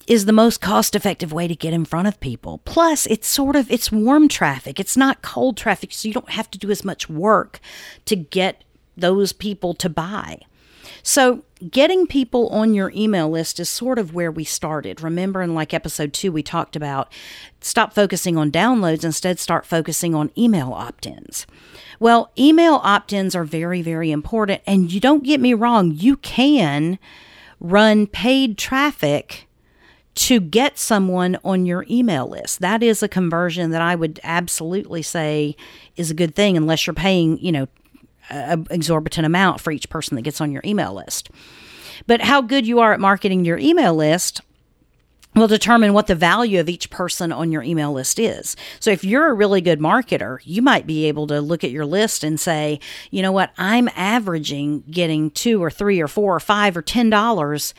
is 0.08 0.26
the 0.26 0.34
most 0.34 0.62
cost 0.62 0.96
effective 0.96 1.32
way 1.32 1.48
to 1.48 1.56
get 1.56 1.74
in 1.74 1.86
front 1.86 2.08
of 2.08 2.20
people. 2.20 2.60
Plus, 2.66 3.06
it's 3.06 3.28
sort 3.28 3.56
of 3.56 3.72
it's 3.72 3.92
warm 3.92 4.28
traffic. 4.28 4.80
It's 4.80 4.98
not 4.98 5.22
cold 5.22 5.58
traffic, 5.58 5.94
so 5.94 6.08
you 6.08 6.14
don't 6.14 6.32
have 6.32 6.52
to 6.52 6.60
do 6.60 6.70
as 6.70 6.84
much 6.84 7.10
work 7.10 7.60
to 8.06 8.16
get 8.16 8.64
those 8.98 9.32
people 9.32 9.74
to 9.76 9.90
buy. 9.90 10.42
So, 11.04 11.44
getting 11.70 12.08
people 12.08 12.50
on 12.50 12.74
your 12.74 12.92
email 12.96 13.30
list 13.30 13.60
is 13.60 13.70
sort 13.70 14.00
of 14.00 14.14
where 14.14 14.32
we 14.32 14.44
started. 14.44 15.02
Remember, 15.02 15.42
in 15.42 15.54
like 15.54 15.74
episode 15.74 16.14
two, 16.14 16.32
we 16.32 16.44
talked 16.44 16.76
about 16.76 17.12
stop 17.60 17.94
focusing 17.94 18.38
on 18.38 18.52
downloads, 18.52 19.04
instead, 19.04 19.40
start 19.40 19.66
focusing 19.66 20.16
on 20.16 20.32
email 20.38 20.74
opt 20.74 21.06
ins. 21.06 21.46
Well, 22.00 22.32
email 22.38 22.82
opt 22.84 23.14
ins 23.14 23.36
are 23.36 23.44
very, 23.44 23.82
very 23.82 24.12
important. 24.12 24.62
And 24.66 24.92
you 24.92 25.00
don't 25.00 25.24
get 25.24 25.40
me 25.40 25.54
wrong, 25.54 25.92
you 25.92 26.18
can 26.18 26.98
run 27.60 28.08
paid 28.08 28.58
traffic 28.58 29.48
to 30.14 30.40
get 30.40 30.78
someone 30.78 31.38
on 31.44 31.66
your 31.66 31.86
email 31.90 32.28
list. 32.28 32.60
That 32.60 32.84
is 32.84 33.02
a 33.02 33.08
conversion 33.08 33.72
that 33.72 33.82
I 33.82 33.96
would 33.96 34.20
absolutely 34.24 35.02
say 35.02 35.56
is 35.96 36.12
a 36.12 36.16
good 36.16 36.36
thing 36.36 36.58
unless 36.58 36.86
you're 36.86 36.94
paying, 36.94 37.38
you 37.38 37.52
know, 37.52 37.68
an 38.32 38.68
exorbitant 38.70 39.26
amount 39.26 39.62
for 39.62 39.72
each 39.72 39.90
person 39.90 40.16
that 40.16 40.24
gets 40.24 40.42
on 40.42 40.52
your 40.52 40.64
email 40.66 40.94
list. 40.94 41.30
But 42.08 42.22
how 42.22 42.42
good 42.42 42.66
you 42.66 42.80
are 42.80 42.94
at 42.94 43.00
marketing 43.00 43.46
your 43.46 43.58
email 43.58 43.94
list 43.94 44.42
will 45.36 45.48
determine 45.48 45.94
what 45.94 46.08
the 46.08 46.16
value 46.16 46.60
of 46.60 46.68
each 46.68 46.90
person 46.90 47.32
on 47.32 47.52
your 47.52 47.64
email 47.64 47.94
list 47.94 48.20
is. 48.20 48.56
So 48.80 48.92
if 48.92 49.04
you're 49.04 49.30
a 49.30 49.34
really 49.34 49.62
good 49.62 49.80
marketer, 49.80 50.40
you 50.44 50.62
might 50.62 50.86
be 50.86 51.06
able 51.06 51.28
to 51.28 51.40
look 51.40 51.64
at 51.64 51.72
your 51.72 51.86
list 51.86 52.24
and 52.24 52.40
say, 52.40 52.80
you 53.12 53.22
know 53.22 53.32
what, 53.32 53.52
I'm 53.58 53.90
averaging 53.96 54.84
getting 54.92 55.32
two 55.32 55.64
or 55.64 55.72
three 55.72 56.02
or 56.02 56.10
four 56.10 56.36
or 56.36 56.42
five 56.42 56.76
or 56.76 56.82
ten 56.82 57.10
dollars 57.10 57.74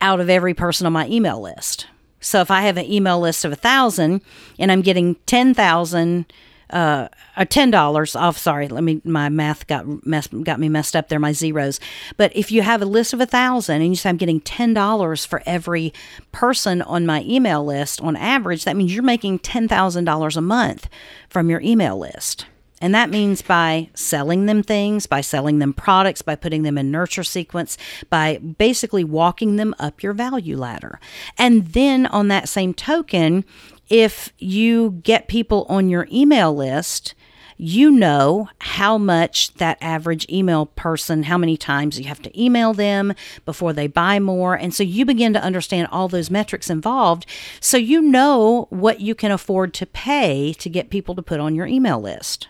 out 0.00 0.20
of 0.20 0.30
every 0.30 0.54
person 0.54 0.86
on 0.86 0.92
my 0.92 1.08
email 1.08 1.40
list. 1.40 1.86
So 2.20 2.40
if 2.40 2.50
I 2.50 2.62
have 2.62 2.76
an 2.76 2.90
email 2.90 3.18
list 3.18 3.44
of 3.44 3.52
a 3.52 3.56
thousand 3.56 4.20
and 4.58 4.70
I'm 4.70 4.82
getting 4.82 5.16
ten 5.26 5.54
thousand 5.54 6.32
uh, 6.72 7.08
ten 7.48 7.70
dollars 7.70 8.16
off. 8.16 8.38
Sorry, 8.38 8.68
let 8.68 8.84
me. 8.84 9.00
My 9.04 9.28
math 9.28 9.66
got 9.66 10.06
mess, 10.06 10.26
got 10.28 10.60
me 10.60 10.68
messed 10.68 10.96
up 10.96 11.08
there. 11.08 11.18
My 11.18 11.32
zeros. 11.32 11.80
But 12.16 12.34
if 12.34 12.50
you 12.50 12.62
have 12.62 12.82
a 12.82 12.86
list 12.86 13.12
of 13.12 13.20
a 13.20 13.26
thousand 13.26 13.82
and 13.82 13.90
you 13.90 13.96
say 13.96 14.08
I'm 14.08 14.16
getting 14.16 14.40
ten 14.40 14.74
dollars 14.74 15.24
for 15.24 15.42
every 15.46 15.92
person 16.32 16.82
on 16.82 17.06
my 17.06 17.22
email 17.22 17.64
list 17.64 18.00
on 18.00 18.16
average, 18.16 18.64
that 18.64 18.76
means 18.76 18.94
you're 18.94 19.02
making 19.02 19.40
ten 19.40 19.68
thousand 19.68 20.04
dollars 20.04 20.36
a 20.36 20.40
month 20.40 20.88
from 21.28 21.50
your 21.50 21.60
email 21.60 21.98
list. 21.98 22.46
And 22.82 22.94
that 22.94 23.10
means 23.10 23.42
by 23.42 23.90
selling 23.92 24.46
them 24.46 24.62
things, 24.62 25.06
by 25.06 25.20
selling 25.20 25.58
them 25.58 25.74
products, 25.74 26.22
by 26.22 26.34
putting 26.34 26.62
them 26.62 26.78
in 26.78 26.90
nurture 26.90 27.22
sequence, 27.24 27.76
by 28.08 28.38
basically 28.38 29.04
walking 29.04 29.56
them 29.56 29.74
up 29.78 30.02
your 30.02 30.14
value 30.14 30.56
ladder. 30.56 30.98
And 31.36 31.66
then 31.68 32.06
on 32.06 32.28
that 32.28 32.48
same 32.48 32.72
token, 32.72 33.44
if 33.90 34.32
you 34.38 35.00
get 35.02 35.28
people 35.28 35.66
on 35.68 35.90
your 35.90 36.06
email 36.10 36.54
list, 36.54 37.14
you 37.58 37.90
know 37.90 38.48
how 38.60 38.96
much 38.96 39.52
that 39.54 39.76
average 39.82 40.26
email 40.30 40.64
person, 40.64 41.24
how 41.24 41.36
many 41.36 41.58
times 41.58 41.98
you 41.98 42.06
have 42.06 42.22
to 42.22 42.42
email 42.42 42.72
them 42.72 43.12
before 43.44 43.74
they 43.74 43.86
buy 43.86 44.18
more. 44.18 44.54
And 44.54 44.74
so 44.74 44.82
you 44.82 45.04
begin 45.04 45.34
to 45.34 45.42
understand 45.42 45.88
all 45.92 46.08
those 46.08 46.30
metrics 46.30 46.70
involved. 46.70 47.26
So 47.60 47.76
you 47.76 48.00
know 48.00 48.66
what 48.70 49.02
you 49.02 49.14
can 49.14 49.30
afford 49.30 49.74
to 49.74 49.84
pay 49.84 50.54
to 50.54 50.70
get 50.70 50.88
people 50.88 51.14
to 51.16 51.22
put 51.22 51.40
on 51.40 51.54
your 51.54 51.66
email 51.66 52.00
list. 52.00 52.48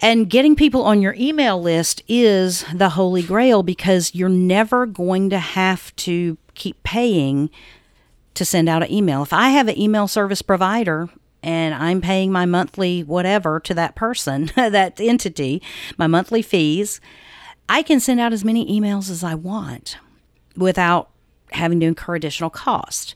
And 0.00 0.30
getting 0.30 0.56
people 0.56 0.82
on 0.82 1.02
your 1.02 1.14
email 1.18 1.60
list 1.60 2.02
is 2.08 2.64
the 2.74 2.90
holy 2.90 3.22
grail 3.22 3.62
because 3.62 4.14
you're 4.14 4.28
never 4.28 4.86
going 4.86 5.28
to 5.30 5.38
have 5.38 5.94
to 5.96 6.38
keep 6.54 6.82
paying 6.82 7.50
to 8.36 8.44
send 8.44 8.68
out 8.68 8.82
an 8.82 8.92
email. 8.92 9.22
If 9.22 9.32
I 9.32 9.50
have 9.50 9.68
an 9.68 9.78
email 9.78 10.08
service 10.08 10.42
provider 10.42 11.08
and 11.42 11.74
I'm 11.74 12.00
paying 12.00 12.32
my 12.32 12.46
monthly 12.46 13.02
whatever 13.02 13.60
to 13.60 13.74
that 13.74 13.94
person, 13.94 14.50
that 14.56 15.00
entity, 15.00 15.62
my 15.96 16.06
monthly 16.06 16.42
fees, 16.42 17.00
I 17.68 17.82
can 17.82 18.00
send 18.00 18.20
out 18.20 18.32
as 18.32 18.44
many 18.44 18.66
emails 18.80 19.10
as 19.10 19.24
I 19.24 19.34
want 19.34 19.98
without 20.56 21.10
having 21.52 21.80
to 21.80 21.86
incur 21.86 22.16
additional 22.16 22.50
cost. 22.50 23.14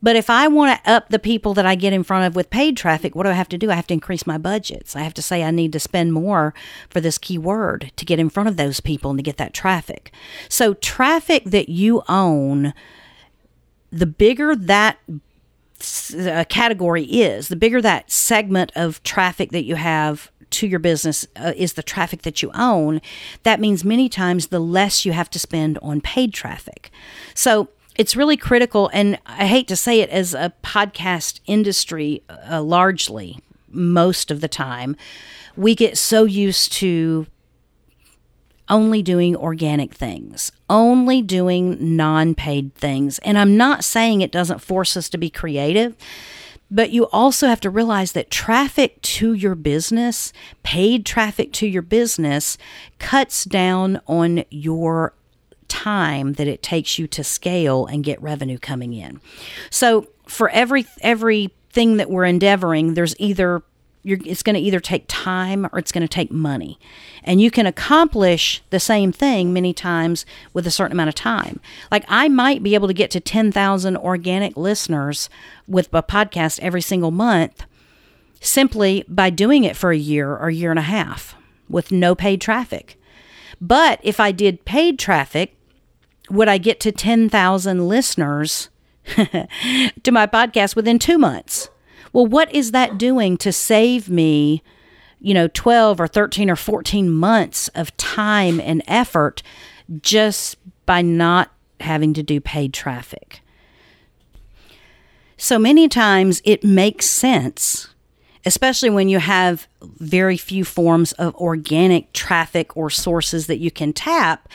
But 0.00 0.14
if 0.14 0.30
I 0.30 0.46
want 0.46 0.78
to 0.84 0.90
up 0.90 1.08
the 1.08 1.18
people 1.18 1.54
that 1.54 1.66
I 1.66 1.74
get 1.74 1.92
in 1.92 2.04
front 2.04 2.26
of 2.26 2.36
with 2.36 2.50
paid 2.50 2.76
traffic, 2.76 3.16
what 3.16 3.24
do 3.24 3.30
I 3.30 3.34
have 3.34 3.48
to 3.48 3.58
do? 3.58 3.70
I 3.70 3.74
have 3.74 3.86
to 3.88 3.94
increase 3.94 4.26
my 4.26 4.38
budgets. 4.38 4.94
I 4.94 5.00
have 5.00 5.14
to 5.14 5.22
say 5.22 5.42
I 5.42 5.50
need 5.50 5.72
to 5.72 5.80
spend 5.80 6.12
more 6.12 6.54
for 6.88 7.00
this 7.00 7.18
keyword 7.18 7.90
to 7.96 8.04
get 8.04 8.20
in 8.20 8.30
front 8.30 8.48
of 8.48 8.56
those 8.56 8.80
people 8.80 9.10
and 9.10 9.18
to 9.18 9.24
get 9.24 9.38
that 9.38 9.54
traffic. 9.54 10.12
So, 10.48 10.74
traffic 10.74 11.44
that 11.46 11.68
you 11.68 12.02
own 12.08 12.74
the 13.90 14.06
bigger 14.06 14.54
that 14.54 14.98
uh, 15.08 16.44
category 16.48 17.04
is, 17.04 17.48
the 17.48 17.56
bigger 17.56 17.80
that 17.80 18.10
segment 18.10 18.72
of 18.74 19.02
traffic 19.02 19.50
that 19.50 19.64
you 19.64 19.76
have 19.76 20.30
to 20.50 20.66
your 20.66 20.78
business 20.78 21.26
uh, 21.36 21.52
is 21.56 21.74
the 21.74 21.82
traffic 21.82 22.22
that 22.22 22.42
you 22.42 22.50
own, 22.54 23.00
that 23.42 23.60
means 23.60 23.84
many 23.84 24.08
times 24.08 24.48
the 24.48 24.58
less 24.58 25.04
you 25.04 25.12
have 25.12 25.30
to 25.30 25.38
spend 25.38 25.78
on 25.82 26.00
paid 26.00 26.32
traffic. 26.32 26.90
So 27.34 27.68
it's 27.96 28.16
really 28.16 28.36
critical. 28.36 28.90
And 28.92 29.18
I 29.26 29.46
hate 29.46 29.68
to 29.68 29.76
say 29.76 30.00
it 30.00 30.10
as 30.10 30.34
a 30.34 30.52
podcast 30.62 31.40
industry, 31.46 32.22
uh, 32.50 32.62
largely, 32.62 33.38
most 33.70 34.30
of 34.30 34.40
the 34.40 34.48
time, 34.48 34.96
we 35.56 35.74
get 35.74 35.98
so 35.98 36.24
used 36.24 36.72
to 36.74 37.26
only 38.70 39.02
doing 39.02 39.36
organic 39.36 39.94
things, 39.94 40.52
only 40.70 41.22
doing 41.22 41.96
non 41.96 42.34
paid 42.34 42.74
things. 42.74 43.18
And 43.20 43.38
I'm 43.38 43.56
not 43.56 43.84
saying 43.84 44.20
it 44.20 44.32
doesn't 44.32 44.60
force 44.60 44.96
us 44.96 45.08
to 45.10 45.18
be 45.18 45.30
creative 45.30 45.96
But 46.70 46.90
you 46.90 47.04
also 47.06 47.46
have 47.48 47.60
to 47.62 47.70
realize 47.70 48.12
that 48.12 48.30
traffic 48.30 49.00
to 49.02 49.32
your 49.32 49.54
business, 49.54 50.32
paid 50.62 51.06
traffic 51.06 51.52
to 51.54 51.66
your 51.66 51.82
business, 51.82 52.58
cuts 52.98 53.44
down 53.44 54.00
on 54.06 54.44
your 54.50 55.14
time 55.68 56.34
that 56.34 56.46
it 56.48 56.62
takes 56.62 56.98
you 56.98 57.06
to 57.08 57.24
scale 57.24 57.86
and 57.86 58.04
get 58.04 58.20
revenue 58.22 58.58
coming 58.58 58.92
in. 58.94 59.20
So 59.70 60.08
for 60.26 60.50
every 60.50 60.86
everything 61.00 61.98
that 61.98 62.10
we're 62.10 62.24
endeavoring, 62.26 62.94
there's 62.94 63.14
either 63.18 63.62
you're, 64.02 64.18
it's 64.24 64.42
going 64.42 64.54
to 64.54 64.60
either 64.60 64.80
take 64.80 65.04
time 65.08 65.66
or 65.72 65.78
it's 65.78 65.92
going 65.92 66.02
to 66.02 66.08
take 66.08 66.30
money. 66.30 66.78
And 67.24 67.40
you 67.40 67.50
can 67.50 67.66
accomplish 67.66 68.62
the 68.70 68.80
same 68.80 69.12
thing 69.12 69.52
many 69.52 69.72
times 69.72 70.24
with 70.52 70.66
a 70.66 70.70
certain 70.70 70.92
amount 70.92 71.08
of 71.08 71.14
time. 71.14 71.60
Like 71.90 72.04
I 72.08 72.28
might 72.28 72.62
be 72.62 72.74
able 72.74 72.88
to 72.88 72.94
get 72.94 73.10
to 73.12 73.20
10,000 73.20 73.96
organic 73.96 74.56
listeners 74.56 75.28
with 75.66 75.92
a 75.92 76.02
podcast 76.02 76.58
every 76.60 76.82
single 76.82 77.10
month 77.10 77.64
simply 78.40 79.04
by 79.08 79.30
doing 79.30 79.64
it 79.64 79.76
for 79.76 79.90
a 79.90 79.96
year 79.96 80.30
or 80.30 80.48
a 80.48 80.54
year 80.54 80.70
and 80.70 80.78
a 80.78 80.82
half 80.82 81.34
with 81.68 81.92
no 81.92 82.14
paid 82.14 82.40
traffic. 82.40 82.98
But 83.60 84.00
if 84.02 84.20
I 84.20 84.32
did 84.32 84.64
paid 84.64 84.98
traffic, 84.98 85.56
would 86.30 86.48
I 86.48 86.58
get 86.58 86.80
to 86.80 86.92
10,000 86.92 87.88
listeners 87.88 88.68
to 89.16 90.12
my 90.12 90.26
podcast 90.26 90.76
within 90.76 90.98
two 90.98 91.18
months? 91.18 91.70
Well, 92.12 92.26
what 92.26 92.52
is 92.54 92.72
that 92.72 92.98
doing 92.98 93.36
to 93.38 93.52
save 93.52 94.08
me, 94.08 94.62
you 95.20 95.34
know, 95.34 95.48
12 95.48 96.00
or 96.00 96.06
13 96.06 96.50
or 96.50 96.56
14 96.56 97.10
months 97.10 97.68
of 97.68 97.96
time 97.96 98.60
and 98.60 98.82
effort 98.86 99.42
just 100.00 100.56
by 100.86 101.02
not 101.02 101.52
having 101.80 102.14
to 102.14 102.22
do 102.22 102.40
paid 102.40 102.72
traffic? 102.72 103.40
So 105.36 105.58
many 105.58 105.88
times 105.88 106.42
it 106.44 106.64
makes 106.64 107.06
sense, 107.06 107.88
especially 108.44 108.90
when 108.90 109.08
you 109.08 109.20
have 109.20 109.68
very 109.80 110.36
few 110.36 110.64
forms 110.64 111.12
of 111.12 111.34
organic 111.36 112.12
traffic 112.12 112.76
or 112.76 112.90
sources 112.90 113.46
that 113.46 113.58
you 113.58 113.70
can 113.70 113.92
tap 113.92 114.48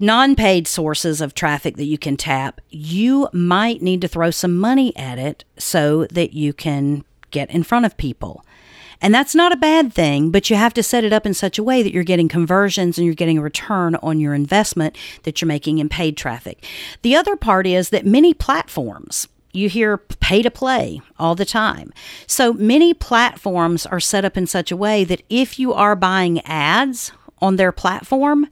non 0.00 0.34
paid 0.34 0.66
sources 0.66 1.20
of 1.20 1.34
traffic 1.34 1.76
that 1.76 1.84
you 1.84 1.98
can 1.98 2.16
tap, 2.16 2.60
you 2.70 3.28
might 3.32 3.82
need 3.82 4.00
to 4.00 4.08
throw 4.08 4.30
some 4.30 4.58
money 4.58 4.96
at 4.96 5.18
it 5.18 5.44
so 5.58 6.06
that 6.06 6.32
you 6.32 6.52
can 6.52 7.04
get 7.30 7.50
in 7.50 7.62
front 7.62 7.86
of 7.86 7.96
people. 7.96 8.44
And 9.02 9.14
that's 9.14 9.34
not 9.34 9.52
a 9.52 9.56
bad 9.56 9.92
thing, 9.92 10.30
but 10.30 10.50
you 10.50 10.56
have 10.56 10.74
to 10.74 10.82
set 10.82 11.04
it 11.04 11.12
up 11.12 11.24
in 11.24 11.32
such 11.32 11.58
a 11.58 11.62
way 11.62 11.82
that 11.82 11.92
you're 11.92 12.04
getting 12.04 12.28
conversions 12.28 12.98
and 12.98 13.06
you're 13.06 13.14
getting 13.14 13.38
a 13.38 13.42
return 13.42 13.96
on 13.96 14.20
your 14.20 14.34
investment 14.34 14.96
that 15.22 15.40
you're 15.40 15.48
making 15.48 15.78
in 15.78 15.88
paid 15.88 16.16
traffic. 16.16 16.64
The 17.02 17.16
other 17.16 17.34
part 17.34 17.66
is 17.66 17.88
that 17.90 18.04
many 18.04 18.34
platforms, 18.34 19.26
you 19.52 19.68
hear 19.68 19.96
pay 19.96 20.42
to 20.42 20.50
play 20.50 21.00
all 21.18 21.34
the 21.34 21.46
time. 21.46 21.92
So 22.26 22.52
many 22.52 22.92
platforms 22.92 23.86
are 23.86 24.00
set 24.00 24.24
up 24.24 24.36
in 24.36 24.46
such 24.46 24.70
a 24.70 24.76
way 24.76 25.04
that 25.04 25.22
if 25.30 25.58
you 25.58 25.72
are 25.72 25.96
buying 25.96 26.40
ads 26.42 27.12
on 27.38 27.56
their 27.56 27.72
platform, 27.72 28.48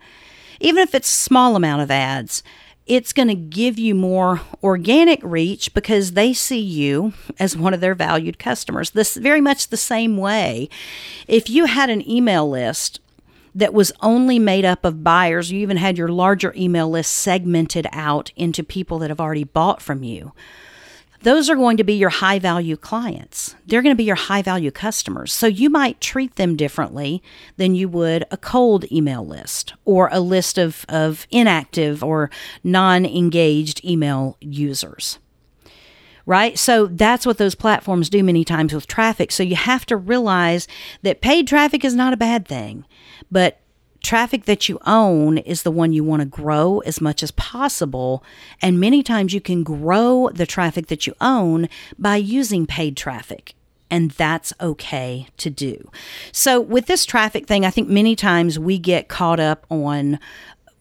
even 0.60 0.82
if 0.82 0.94
it's 0.94 1.08
a 1.08 1.22
small 1.22 1.56
amount 1.56 1.82
of 1.82 1.90
ads, 1.90 2.42
it's 2.86 3.12
going 3.12 3.28
to 3.28 3.34
give 3.34 3.78
you 3.78 3.94
more 3.94 4.40
organic 4.62 5.20
reach 5.22 5.74
because 5.74 6.12
they 6.12 6.32
see 6.32 6.60
you 6.60 7.12
as 7.38 7.56
one 7.56 7.74
of 7.74 7.80
their 7.80 7.94
valued 7.94 8.38
customers. 8.38 8.90
This 8.90 9.16
very 9.16 9.42
much 9.42 9.68
the 9.68 9.76
same 9.76 10.16
way. 10.16 10.70
If 11.26 11.50
you 11.50 11.66
had 11.66 11.90
an 11.90 12.08
email 12.08 12.48
list 12.48 13.00
that 13.54 13.74
was 13.74 13.92
only 14.00 14.38
made 14.38 14.64
up 14.64 14.84
of 14.84 15.04
buyers, 15.04 15.52
you 15.52 15.60
even 15.60 15.76
had 15.76 15.98
your 15.98 16.08
larger 16.08 16.54
email 16.56 16.88
list 16.88 17.12
segmented 17.12 17.86
out 17.92 18.32
into 18.36 18.62
people 18.62 18.98
that 19.00 19.10
have 19.10 19.20
already 19.20 19.44
bought 19.44 19.82
from 19.82 20.02
you 20.02 20.32
those 21.20 21.50
are 21.50 21.56
going 21.56 21.76
to 21.76 21.84
be 21.84 21.94
your 21.94 22.10
high 22.10 22.38
value 22.38 22.76
clients. 22.76 23.56
They're 23.66 23.82
going 23.82 23.94
to 23.94 23.98
be 23.98 24.04
your 24.04 24.16
high 24.16 24.42
value 24.42 24.70
customers. 24.70 25.32
So 25.32 25.46
you 25.46 25.68
might 25.68 26.00
treat 26.00 26.36
them 26.36 26.56
differently 26.56 27.22
than 27.56 27.74
you 27.74 27.88
would 27.88 28.24
a 28.30 28.36
cold 28.36 28.90
email 28.92 29.26
list 29.26 29.74
or 29.84 30.08
a 30.12 30.20
list 30.20 30.58
of, 30.58 30.84
of 30.88 31.26
inactive 31.30 32.04
or 32.04 32.30
non 32.62 33.04
engaged 33.04 33.84
email 33.84 34.36
users. 34.40 35.18
Right? 36.24 36.58
So 36.58 36.86
that's 36.86 37.24
what 37.24 37.38
those 37.38 37.54
platforms 37.54 38.10
do 38.10 38.22
many 38.22 38.44
times 38.44 38.74
with 38.74 38.86
traffic. 38.86 39.32
So 39.32 39.42
you 39.42 39.56
have 39.56 39.86
to 39.86 39.96
realize 39.96 40.68
that 41.02 41.22
paid 41.22 41.48
traffic 41.48 41.84
is 41.84 41.94
not 41.94 42.12
a 42.12 42.18
bad 42.18 42.46
thing, 42.46 42.84
but 43.30 43.60
traffic 44.02 44.44
that 44.44 44.68
you 44.68 44.78
own 44.86 45.38
is 45.38 45.62
the 45.62 45.70
one 45.70 45.92
you 45.92 46.04
want 46.04 46.20
to 46.20 46.26
grow 46.26 46.78
as 46.80 47.00
much 47.00 47.22
as 47.22 47.30
possible. 47.32 48.22
And 48.62 48.80
many 48.80 49.02
times 49.02 49.32
you 49.34 49.40
can 49.40 49.62
grow 49.62 50.30
the 50.32 50.46
traffic 50.46 50.86
that 50.86 51.06
you 51.06 51.14
own 51.20 51.68
by 51.98 52.16
using 52.16 52.66
paid 52.66 52.96
traffic. 52.96 53.54
And 53.90 54.10
that's 54.12 54.52
okay 54.60 55.28
to 55.38 55.48
do. 55.48 55.90
So, 56.30 56.60
with 56.60 56.86
this 56.86 57.06
traffic 57.06 57.46
thing, 57.46 57.64
I 57.64 57.70
think 57.70 57.88
many 57.88 58.14
times 58.14 58.58
we 58.58 58.78
get 58.78 59.08
caught 59.08 59.40
up 59.40 59.64
on 59.70 60.18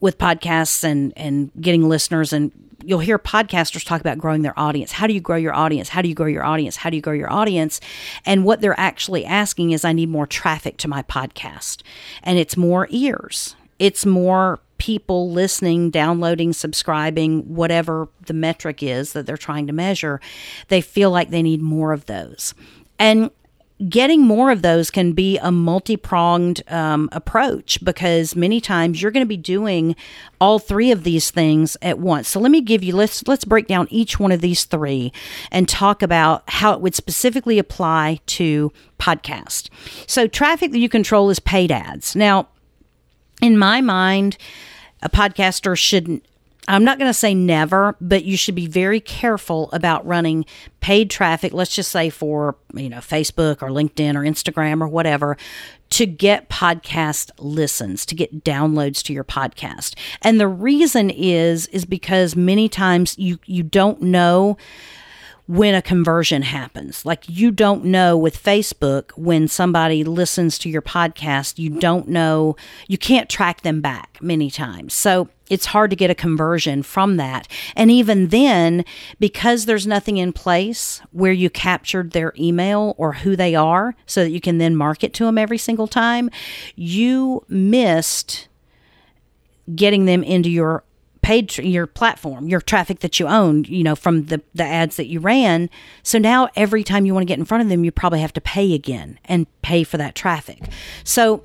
with 0.01 0.17
podcasts 0.17 0.84
and, 0.84 1.13
and 1.15 1.49
getting 1.60 1.88
listeners 1.88 2.34
and 2.34 2.51
you'll 2.83 2.99
hear 2.99 3.19
podcasters 3.19 3.85
talk 3.85 4.01
about 4.01 4.17
growing 4.17 4.41
their 4.41 4.57
audience. 4.57 4.91
How 4.91 5.07
do 5.07 5.13
you 5.13 5.21
grow 5.21 5.37
your 5.37 5.53
audience? 5.53 5.89
How 5.89 6.01
do 6.01 6.09
you 6.09 6.15
grow 6.15 6.27
your 6.27 6.45
audience? 6.45 6.77
How 6.77 6.89
do 6.89 6.95
you 6.95 7.01
grow 7.01 7.13
your 7.13 7.31
audience? 7.31 7.79
And 8.25 8.45
what 8.45 8.61
they're 8.61 8.79
actually 8.79 9.25
asking 9.25 9.71
is 9.71 9.83
I 9.83 9.93
need 9.93 10.09
more 10.09 10.27
traffic 10.27 10.77
to 10.77 10.87
my 10.87 11.03
podcast. 11.03 11.81
And 12.23 12.37
it's 12.37 12.57
more 12.57 12.87
ears. 12.91 13.55
It's 13.79 14.05
more 14.05 14.59
people 14.77 15.31
listening, 15.31 15.89
downloading, 15.89 16.53
subscribing, 16.53 17.55
whatever 17.55 18.07
the 18.25 18.33
metric 18.33 18.83
is 18.83 19.13
that 19.13 19.25
they're 19.25 19.37
trying 19.37 19.67
to 19.67 19.73
measure. 19.73 20.21
They 20.67 20.81
feel 20.81 21.11
like 21.11 21.29
they 21.29 21.41
need 21.41 21.61
more 21.61 21.93
of 21.93 22.05
those. 22.05 22.53
And 22.99 23.31
getting 23.89 24.21
more 24.21 24.49
of 24.49 24.63
those 24.63 24.89
can 24.89 25.13
be 25.13 25.37
a 25.37 25.51
multi-pronged 25.51 26.63
um, 26.67 27.09
approach 27.11 27.83
because 27.83 28.35
many 28.35 28.59
times 28.59 29.01
you're 29.01 29.11
going 29.11 29.25
to 29.25 29.27
be 29.27 29.37
doing 29.37 29.95
all 30.41 30.57
three 30.57 30.91
of 30.91 31.03
these 31.03 31.29
things 31.29 31.77
at 31.81 31.99
once. 31.99 32.27
So 32.27 32.39
let 32.39 32.51
me 32.51 32.61
give 32.61 32.83
you 32.83 32.95
let's 32.95 33.27
let's 33.27 33.45
break 33.45 33.67
down 33.67 33.87
each 33.91 34.19
one 34.19 34.31
of 34.31 34.41
these 34.41 34.65
three 34.65 35.11
and 35.51 35.69
talk 35.69 36.01
about 36.01 36.43
how 36.47 36.73
it 36.73 36.81
would 36.81 36.95
specifically 36.95 37.59
apply 37.59 38.19
to 38.27 38.71
podcast. 38.99 39.69
So 40.07 40.27
traffic 40.27 40.71
that 40.71 40.79
you 40.79 40.89
control 40.89 41.29
is 41.29 41.39
paid 41.39 41.71
ads. 41.71 42.15
Now 42.15 42.47
in 43.41 43.57
my 43.57 43.81
mind 43.81 44.37
a 45.03 45.09
podcaster 45.09 45.77
shouldn't 45.77 46.25
I'm 46.67 46.84
not 46.84 46.99
going 46.99 47.10
to 47.10 47.13
say 47.13 47.34
never, 47.34 47.95
but 48.01 48.25
you 48.25 48.36
should 48.36 48.56
be 48.56 48.67
very 48.67 48.99
careful 48.99 49.69
about 49.71 50.06
running 50.06 50.45
paid 50.82 51.10
traffic, 51.10 51.53
let's 51.53 51.75
just 51.75 51.91
say 51.91 52.10
for, 52.10 52.56
you 52.73 52.89
know, 52.89 52.97
Facebook 52.97 53.62
or 53.62 53.69
LinkedIn 53.69 54.15
or 54.15 54.21
Instagram 54.21 54.82
or 54.82 54.88
whatever, 54.88 55.38
to 55.91 56.06
get 56.06 56.49
podcast 56.49 57.32
listens, 57.39 58.06
to 58.06 58.15
get 58.15 58.43
downloads 58.43 59.01
to 59.03 59.13
your 59.13 59.23
podcast. 59.23 59.95
And 60.21 60.39
the 60.39 60.47
reason 60.47 61.10
is 61.10 61.67
is 61.67 61.86
because 61.86 62.36
many 62.36 62.67
times 62.69 63.17
you 63.17 63.39
you 63.45 63.63
don't 63.63 64.01
know 64.01 64.58
when 65.47 65.73
a 65.73 65.81
conversion 65.81 66.41
happens. 66.41 67.05
Like 67.05 67.23
you 67.27 67.51
don't 67.51 67.86
know 67.86 68.17
with 68.17 68.41
Facebook 68.41 69.12
when 69.12 69.47
somebody 69.47 70.03
listens 70.03 70.60
to 70.60 70.69
your 70.69 70.81
podcast, 70.81 71.57
you 71.57 71.79
don't 71.79 72.10
know, 72.10 72.55
you 72.88 72.97
can't 72.97 73.29
track 73.29 73.62
them 73.62 73.81
back 73.81 74.19
many 74.21 74.51
times. 74.51 74.93
So 74.93 75.29
it's 75.49 75.67
hard 75.67 75.89
to 75.91 75.95
get 75.95 76.10
a 76.10 76.15
conversion 76.15 76.83
from 76.83 77.15
that. 77.15 77.47
And 77.77 77.89
even 77.89 78.27
then, 78.27 78.83
because 79.19 79.65
there's 79.65 79.88
nothing 79.88 80.17
in 80.17 80.33
place 80.33 81.01
where 81.12 81.31
you 81.31 81.49
captured 81.49 82.12
their 82.12 82.33
email 82.38 82.93
or 82.97 83.13
who 83.13 83.38
they 83.38 83.55
are 83.55 83.95
so 84.05 84.23
that 84.23 84.31
you 84.31 84.41
can 84.41 84.57
then 84.57 84.75
market 84.75 85.13
to 85.13 85.25
them 85.25 85.38
every 85.38 85.57
single 85.57 85.88
time, 85.88 86.29
you 86.75 87.45
missed 87.47 88.49
getting 89.75 90.05
them 90.05 90.23
into 90.23 90.49
your 90.49 90.83
paid 91.21 91.49
tr- 91.49 91.62
your 91.62 91.88
platform, 91.88 92.47
your 92.47 92.62
traffic 92.62 92.99
that 92.99 93.19
you 93.19 93.27
own, 93.27 93.63
you 93.65 93.84
know, 93.84 93.95
from 93.95 94.25
the, 94.25 94.41
the 94.53 94.63
ads 94.63 94.97
that 94.97 95.08
you 95.08 95.19
ran. 95.19 95.69
So 96.03 96.17
now 96.17 96.49
every 96.56 96.84
time 96.84 97.06
you 97.06 97.13
want 97.13 97.23
to 97.23 97.32
get 97.32 97.39
in 97.39 97.45
front 97.45 97.63
of 97.63 97.69
them, 97.69 97.84
you 97.84 97.91
probably 97.91 98.21
have 98.21 98.34
to 98.34 98.41
pay 98.41 98.73
again 98.73 99.19
and 99.25 99.47
pay 99.62 99.84
for 99.84 99.97
that 99.97 100.15
traffic. 100.15 100.69
So 101.03 101.43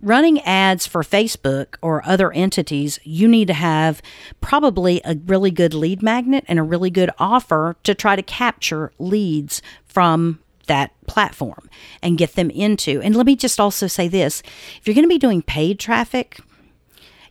running 0.00 0.40
ads 0.42 0.86
for 0.86 1.02
Facebook 1.02 1.76
or 1.82 2.06
other 2.06 2.32
entities, 2.32 2.98
you 3.02 3.28
need 3.28 3.48
to 3.48 3.54
have 3.54 4.00
probably 4.40 5.00
a 5.04 5.16
really 5.26 5.50
good 5.50 5.74
lead 5.74 6.02
magnet 6.02 6.44
and 6.48 6.58
a 6.58 6.62
really 6.62 6.90
good 6.90 7.10
offer 7.18 7.76
to 7.84 7.94
try 7.94 8.16
to 8.16 8.22
capture 8.22 8.92
leads 8.98 9.62
from 9.86 10.38
that 10.66 10.92
platform 11.06 11.68
and 12.02 12.18
get 12.18 12.34
them 12.34 12.50
into. 12.50 13.00
And 13.00 13.16
let 13.16 13.26
me 13.26 13.34
just 13.34 13.58
also 13.58 13.86
say 13.86 14.06
this 14.06 14.42
if 14.78 14.86
you're 14.86 14.94
going 14.94 15.04
to 15.04 15.08
be 15.08 15.18
doing 15.18 15.42
paid 15.42 15.78
traffic, 15.78 16.38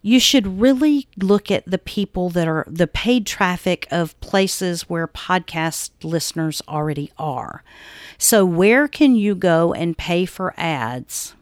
you 0.01 0.19
should 0.19 0.59
really 0.59 1.07
look 1.17 1.51
at 1.51 1.65
the 1.65 1.77
people 1.77 2.29
that 2.29 2.47
are 2.47 2.65
the 2.67 2.87
paid 2.87 3.25
traffic 3.25 3.87
of 3.91 4.19
places 4.19 4.83
where 4.89 5.07
podcast 5.07 5.91
listeners 6.03 6.61
already 6.67 7.11
are. 7.17 7.63
So, 8.17 8.45
where 8.45 8.87
can 8.87 9.15
you 9.15 9.35
go 9.35 9.73
and 9.73 9.97
pay 9.97 10.25
for 10.25 10.53
ads? 10.57 11.33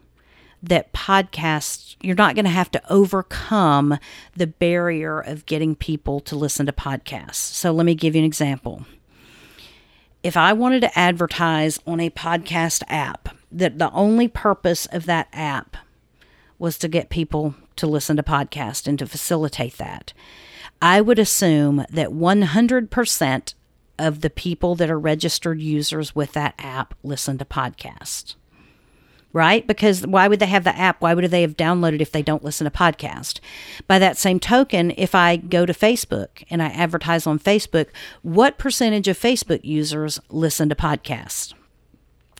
that 0.63 0.91
podcasts, 0.94 1.96
you're 2.02 2.15
not 2.15 2.34
going 2.34 2.46
to 2.46 2.52
have 2.52 2.72
to 2.72 2.91
overcome 2.91 4.00
the 4.36 4.48
barrier 4.48 5.20
of 5.20 5.46
getting 5.46 5.76
people 5.76 6.20
to 6.22 6.36
listen 6.36 6.65
to 6.65 6.72
podcasts. 6.72 7.36
So 7.36 7.72
let 7.72 7.86
me 7.86 7.94
give 7.94 8.15
you 8.15 8.22
an 8.22 8.26
example. 8.26 8.86
if 10.24 10.36
I 10.36 10.54
wanted 10.54 10.80
to 10.82 10.98
advertise 10.98 11.80
on 11.86 12.00
a 12.00 12.10
podcast 12.10 12.82
app, 12.88 13.30
that 13.52 13.78
the 13.78 13.91
only 13.91 14.28
purpose 14.28 14.88
of 14.88 15.06
that 15.06 15.28
app 15.32 15.78
was 16.58 16.80
to 16.80 16.88
get 16.88 17.10
people 17.10 17.54
to 17.77 17.88
listen 17.88 18.17
to 18.17 18.23
podcasts 18.23 18.88
and 18.88 18.97
to 18.99 19.05
facilitate 19.05 19.77
that, 19.77 20.13
I 20.81 21.01
would 21.01 21.19
assume 21.19 21.85
that 21.89 22.09
100% 22.09 23.53
of 23.97 24.21
the 24.21 24.29
people 24.29 24.75
that 24.75 24.89
are 24.89 24.99
registered 24.99 25.61
users 25.61 26.15
with 26.15 26.33
that 26.33 26.55
app 26.59 26.93
listen 27.03 27.38
to 27.38 27.45
podcasts. 27.45 28.35
Right? 29.31 29.67
Because 29.67 30.07
why 30.07 30.29
would 30.29 30.39
they 30.39 30.45
have 30.45 30.63
the 30.63 30.77
app? 30.77 31.01
Why 31.01 31.13
would 31.13 31.25
they 31.25 31.41
have 31.41 31.57
downloaded 31.57 31.99
if 31.99 32.11
they 32.11 32.21
don't 32.21 32.43
listen 32.43 32.63
to 32.65 32.71
podcast? 32.71 33.41
By 33.85 33.99
that 33.99 34.17
same 34.17 34.39
token, 34.39 34.93
if 34.95 35.13
I 35.13 35.35
go 35.35 35.65
to 35.65 35.73
Facebook 35.73 36.45
and 36.49 36.63
I 36.63 36.67
advertise 36.67 37.27
on 37.27 37.38
Facebook, 37.38 37.88
what 38.21 38.57
percentage 38.57 39.09
of 39.09 39.19
Facebook 39.19 39.59
users 39.63 40.21
listen 40.29 40.69
to 40.69 40.75
podcasts? 40.75 41.53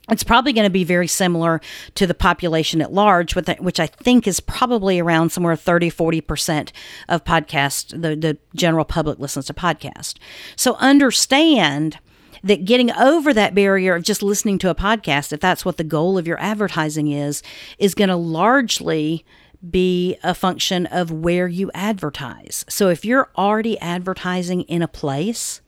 It's 0.10 0.24
probably 0.24 0.54
going 0.54 0.66
to 0.66 0.72
be 0.72 0.84
very 0.84 1.08
similar 1.08 1.62
to 1.96 2.06
the 2.06 2.14
population 2.14 2.82
at 2.82 2.94
large, 2.94 3.36
which 3.36 3.80
I 3.80 3.88
think 3.88 4.28
is 4.28 4.40
probably 4.40 5.00
around 5.00 5.32
somewhere 5.32 5.56
30, 5.56 5.90
40% 5.90 6.72
of 7.10 7.24
podcast, 7.24 7.90
the, 7.90 8.16
the 8.16 8.38
general 8.56 8.86
public 8.86 9.20
listens 9.20 9.46
to 9.46 9.54
podcast. 9.54 10.16
So 10.56 10.76
understand 10.76 12.00
that 12.44 12.66
getting 12.66 12.92
over 12.92 13.34
that 13.34 13.56
barrier 13.56 13.96
of 13.96 14.04
just 14.04 14.22
listening 14.22 14.60
to 14.60 14.70
a 14.70 14.76
podcast, 14.76 15.34
if 15.34 15.40
that's 15.40 15.66
what 15.66 15.78
the 15.78 15.84
goal 15.84 16.18
of 16.18 16.28
your 16.28 16.40
advertising 16.40 17.12
is, 17.12 17.42
is 17.80 17.96
going 17.96 18.10
to 18.10 18.16
largely 18.16 19.26
be 19.68 20.16
a 20.22 20.36
function 20.36 20.86
of 20.88 21.12
where 21.12 21.48
you 21.48 21.72
advertise. 21.74 22.64
So 22.70 22.90
if 22.90 23.04
you're 23.04 23.32
already 23.36 23.80
advertising 23.80 24.62
in 24.64 24.84
a 24.84 24.88
place 24.88 25.62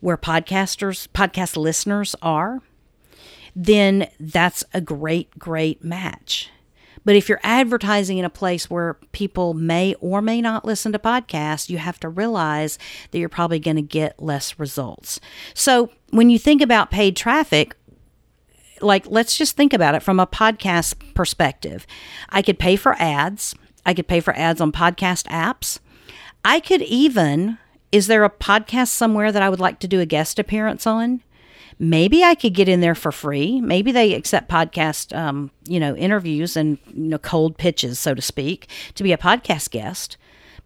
where 0.00 0.16
podcasters, 0.16 1.08
podcast 1.08 1.56
listeners 1.56 2.14
are, 2.22 2.62
then 3.60 4.08
that's 4.20 4.62
a 4.72 4.80
great, 4.80 5.36
great 5.36 5.82
match. 5.82 6.48
But 7.04 7.16
if 7.16 7.28
you're 7.28 7.40
advertising 7.42 8.18
in 8.18 8.24
a 8.24 8.30
place 8.30 8.70
where 8.70 8.94
people 9.10 9.52
may 9.52 9.94
or 9.94 10.22
may 10.22 10.40
not 10.40 10.64
listen 10.64 10.92
to 10.92 10.98
podcasts, 10.98 11.68
you 11.68 11.78
have 11.78 11.98
to 12.00 12.08
realize 12.08 12.78
that 13.10 13.18
you're 13.18 13.28
probably 13.28 13.58
going 13.58 13.76
to 13.76 13.82
get 13.82 14.22
less 14.22 14.60
results. 14.60 15.18
So 15.54 15.90
when 16.10 16.30
you 16.30 16.38
think 16.38 16.62
about 16.62 16.92
paid 16.92 17.16
traffic, 17.16 17.74
like 18.80 19.06
let's 19.08 19.36
just 19.36 19.56
think 19.56 19.72
about 19.72 19.96
it 19.96 20.04
from 20.04 20.20
a 20.20 20.26
podcast 20.26 20.94
perspective. 21.14 21.84
I 22.28 22.42
could 22.42 22.60
pay 22.60 22.76
for 22.76 22.94
ads, 23.00 23.56
I 23.84 23.92
could 23.92 24.06
pay 24.06 24.20
for 24.20 24.36
ads 24.36 24.60
on 24.60 24.70
podcast 24.70 25.26
apps. 25.26 25.80
I 26.44 26.60
could 26.60 26.82
even, 26.82 27.58
is 27.90 28.06
there 28.06 28.22
a 28.22 28.30
podcast 28.30 28.88
somewhere 28.88 29.32
that 29.32 29.42
I 29.42 29.48
would 29.48 29.58
like 29.58 29.80
to 29.80 29.88
do 29.88 29.98
a 30.00 30.06
guest 30.06 30.38
appearance 30.38 30.86
on? 30.86 31.22
Maybe 31.78 32.24
I 32.24 32.34
could 32.34 32.54
get 32.54 32.68
in 32.68 32.80
there 32.80 32.94
for 32.94 33.12
free. 33.12 33.60
Maybe 33.60 33.92
they 33.92 34.14
accept 34.14 34.50
podcast, 34.50 35.16
um, 35.16 35.50
you 35.66 35.80
know, 35.80 35.96
interviews 35.96 36.56
and 36.56 36.78
you 36.92 37.08
know 37.08 37.18
cold 37.18 37.56
pitches, 37.58 37.98
so 37.98 38.14
to 38.14 38.22
speak, 38.22 38.68
to 38.94 39.02
be 39.02 39.12
a 39.12 39.18
podcast 39.18 39.70
guest. 39.70 40.16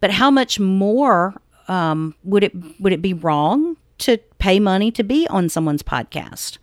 But 0.01 0.13
how 0.13 0.31
much 0.31 0.59
more 0.59 1.35
um, 1.69 2.15
would 2.25 2.45
it 2.45 2.81
would 2.81 2.93
it 2.93 3.03
be 3.03 3.15
wrong 3.15 3.77
to 3.99 4.19
pay 4.39 4.59
money 4.59 4.91
to 4.93 5.03
be 5.03 5.27
on 5.29 5.49
someone's 5.49 5.83
podcast? 5.83 6.59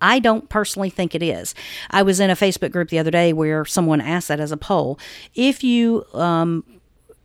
I 0.00 0.18
don't 0.18 0.48
personally 0.48 0.90
think 0.90 1.14
it 1.14 1.22
is. 1.22 1.54
I 1.90 2.02
was 2.02 2.18
in 2.18 2.28
a 2.28 2.34
Facebook 2.34 2.72
group 2.72 2.88
the 2.88 2.98
other 2.98 3.12
day 3.12 3.32
where 3.32 3.64
someone 3.64 4.00
asked 4.00 4.28
that 4.28 4.40
as 4.40 4.50
a 4.50 4.56
poll. 4.56 4.98
If 5.34 5.62
you 5.62 6.04
um, 6.12 6.64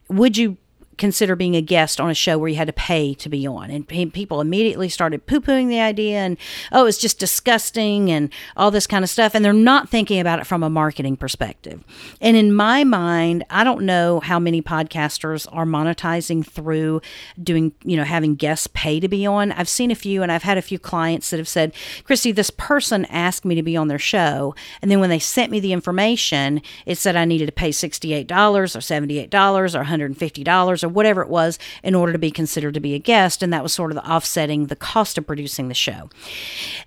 would 0.10 0.38
you 0.38 0.58
consider 0.97 1.36
being 1.36 1.55
a 1.55 1.62
guest 1.62 1.99
on 1.99 2.10
a 2.10 2.13
show 2.13 2.38
where 2.38 2.49
you 2.49 2.55
had 2.55 2.67
to 2.67 2.73
pay 2.73 3.13
to 3.15 3.29
be 3.29 3.45
on. 3.47 3.69
And 3.69 3.88
people 3.88 4.41
immediately 4.41 4.89
started 4.89 5.25
poo 5.25 5.39
pooing 5.39 5.69
the 5.69 5.79
idea 5.79 6.17
and, 6.17 6.38
oh, 6.71 6.86
it's 6.86 6.97
just 6.97 7.19
disgusting 7.19 8.12
and 8.12 8.31
all 8.55 8.71
this 8.71 8.88
kind 8.88 9.03
of 9.03 9.10
stuff. 9.10 9.36
And 9.36 9.43
they're 9.43 9.53
not 9.53 9.89
thinking 9.89 10.19
about 10.19 10.39
it 10.39 10.47
from 10.47 10.63
a 10.63 10.69
marketing 10.69 11.17
perspective. 11.17 11.83
And 12.19 12.36
in 12.36 12.53
my 12.53 12.83
mind, 12.83 13.43
I 13.49 13.63
don't 13.63 13.83
know 13.83 14.19
how 14.19 14.39
many 14.39 14.62
podcasters 14.62 15.47
are 15.51 15.65
monetizing 15.65 16.45
through 16.45 17.01
doing, 17.41 17.73
you 17.83 17.95
know, 17.95 18.03
having 18.03 18.36
guests 18.36 18.67
pay 18.73 18.99
to 18.99 19.07
be 19.07 19.25
on. 19.25 19.51
I've 19.51 19.69
seen 19.69 19.91
a 19.91 19.95
few 19.95 20.23
and 20.23 20.31
I've 20.31 20.43
had 20.43 20.57
a 20.57 20.62
few 20.62 20.79
clients 20.79 21.29
that 21.29 21.38
have 21.38 21.47
said, 21.47 21.73
Christy, 22.03 22.31
this 22.31 22.49
person 22.49 23.05
asked 23.05 23.45
me 23.45 23.55
to 23.55 23.63
be 23.63 23.77
on 23.77 23.88
their 23.88 23.99
show. 23.99 24.55
And 24.81 24.89
then 24.89 24.99
when 24.99 25.10
they 25.10 25.19
sent 25.19 25.51
me 25.51 25.60
the 25.60 25.73
information, 25.73 26.62
it 26.86 26.97
said 26.97 27.15
I 27.15 27.25
needed 27.25 27.45
to 27.47 27.51
pay 27.51 27.69
$68 27.69 28.29
or 28.29 28.63
$78 28.63 29.75
or 29.75 29.83
$150 29.83 30.83
or 30.83 30.87
whatever 30.88 31.21
it 31.21 31.30
was 31.30 31.60
in 31.84 31.95
order 31.95 32.13
to 32.13 32.19
be 32.19 32.32
considered 32.32 32.73
to 32.73 32.80
be 32.80 32.93
a 32.93 33.00
guest. 33.00 33.43
And 33.43 33.52
that 33.54 33.63
was 33.63 33.73
sort 33.73 33.91
of 33.91 33.95
the 33.95 34.10
offsetting 34.10 34.67
the 34.67 34.76
cost 34.76 35.17
of 35.17 35.28
producing 35.28 35.67
the 35.67 35.73
show. 35.73 36.10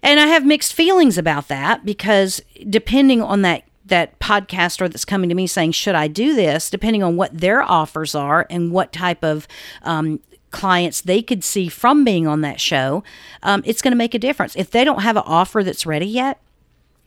And 0.02 0.20
I 0.20 0.26
have 0.26 0.44
mixed 0.44 0.74
feelings 0.74 1.18
about 1.18 1.48
that 1.48 1.84
because 1.84 2.40
depending 2.68 3.22
on 3.22 3.42
that 3.42 3.64
that 3.86 4.18
podcaster 4.20 4.90
that's 4.90 5.04
coming 5.04 5.28
to 5.28 5.34
me 5.34 5.46
saying, 5.46 5.72
Should 5.72 5.94
I 5.94 6.06
do 6.08 6.34
this? 6.34 6.70
depending 6.70 7.02
on 7.02 7.16
what 7.16 7.36
their 7.36 7.62
offers 7.62 8.14
are 8.14 8.46
and 8.48 8.72
what 8.72 8.92
type 8.92 9.24
of 9.24 9.48
um, 9.82 10.20
clients 10.50 11.00
they 11.00 11.22
could 11.22 11.44
see 11.44 11.68
from 11.68 12.04
being 12.04 12.26
on 12.26 12.40
that 12.40 12.60
show, 12.60 13.02
um, 13.42 13.62
it's 13.64 13.82
going 13.82 13.92
to 13.92 13.96
make 13.96 14.14
a 14.14 14.18
difference. 14.18 14.56
If 14.56 14.70
they 14.70 14.84
don't 14.84 15.02
have 15.02 15.16
an 15.16 15.24
offer 15.26 15.62
that's 15.62 15.86
ready 15.86 16.06
yet, 16.06 16.40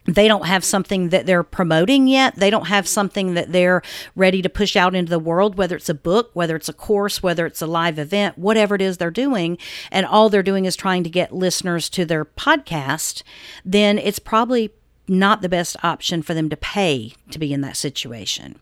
they 0.06 0.28
don't 0.28 0.48
have 0.48 0.64
something 0.64 1.10
that 1.10 1.26
they're 1.26 1.44
promoting 1.44 2.08
yet. 2.08 2.36
They 2.36 2.50
don't 2.50 2.68
have 2.68 2.88
something 2.88 3.36
that 3.36 3.52
they're 3.52 3.82
ready 4.16 4.42
to 4.42 4.50
push 4.50 4.76
out 4.76 4.96
into 4.96 5.10
the 5.10 5.20
world, 5.20 5.56
whether 5.56 5.76
it's 5.76 5.90
a 5.90 5.94
book, 5.94 6.32
whether 6.34 6.56
it's 6.56 6.70
a 6.70 6.74
course, 6.74 7.24
whether 7.24 7.46
it's 7.46 7.62
a 7.62 7.68
live 7.68 7.98
event, 7.98 8.38
whatever 8.38 8.76
it 8.76 8.82
is 8.82 8.98
they're 8.98 9.12
doing, 9.12 9.58
and 9.92 10.06
all 10.06 10.30
they're 10.30 10.44
doing 10.44 10.66
is 10.66 10.76
trying 10.76 11.04
to 11.04 11.10
get 11.10 11.34
listeners 11.34 11.90
to 11.90 12.06
their 12.06 12.26
podcast, 12.26 13.24
then 13.64 13.98
it's 13.98 14.20
probably 14.20 14.72
not 15.08 15.42
the 15.42 15.50
best 15.50 15.76
option 15.84 16.22
for 16.22 16.34
them 16.34 16.50
to 16.50 16.58
pay 16.58 17.14
to 17.32 17.40
be 17.40 17.54
in 17.54 17.62
that 17.62 17.78
situation. 17.78 18.60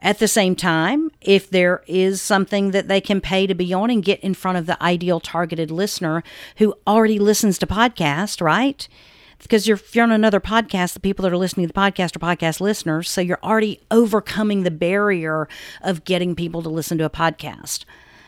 At 0.00 0.18
the 0.18 0.28
same 0.28 0.54
time, 0.54 1.10
if 1.20 1.48
there 1.48 1.82
is 1.86 2.20
something 2.20 2.72
that 2.72 2.86
they 2.86 3.00
can 3.00 3.20
pay 3.20 3.46
to 3.46 3.54
be 3.54 3.72
on 3.72 3.90
and 3.90 4.04
get 4.04 4.20
in 4.20 4.34
front 4.34 4.58
of 4.58 4.66
the 4.66 4.80
ideal 4.82 5.20
targeted 5.20 5.70
listener 5.70 6.22
who 6.58 6.74
already 6.86 7.18
listens 7.18 7.58
to 7.58 7.66
podcast, 7.66 8.40
right? 8.40 8.86
Because 9.42 9.66
you're, 9.66 9.80
you're 9.92 10.04
on 10.04 10.12
another 10.12 10.40
podcast, 10.40 10.94
the 10.94 11.00
people 11.00 11.22
that 11.22 11.32
are 11.32 11.36
listening 11.36 11.66
to 11.66 11.72
the 11.72 11.78
podcast 11.78 12.16
are 12.16 12.18
podcast 12.18 12.60
listeners. 12.60 13.10
So 13.10 13.20
you're 13.20 13.40
already 13.42 13.80
overcoming 13.90 14.62
the 14.62 14.70
barrier 14.70 15.48
of 15.82 16.04
getting 16.04 16.34
people 16.34 16.62
to 16.62 16.68
listen 16.68 16.98
to 16.98 17.04
a 17.04 17.10
podcast. 17.10 17.84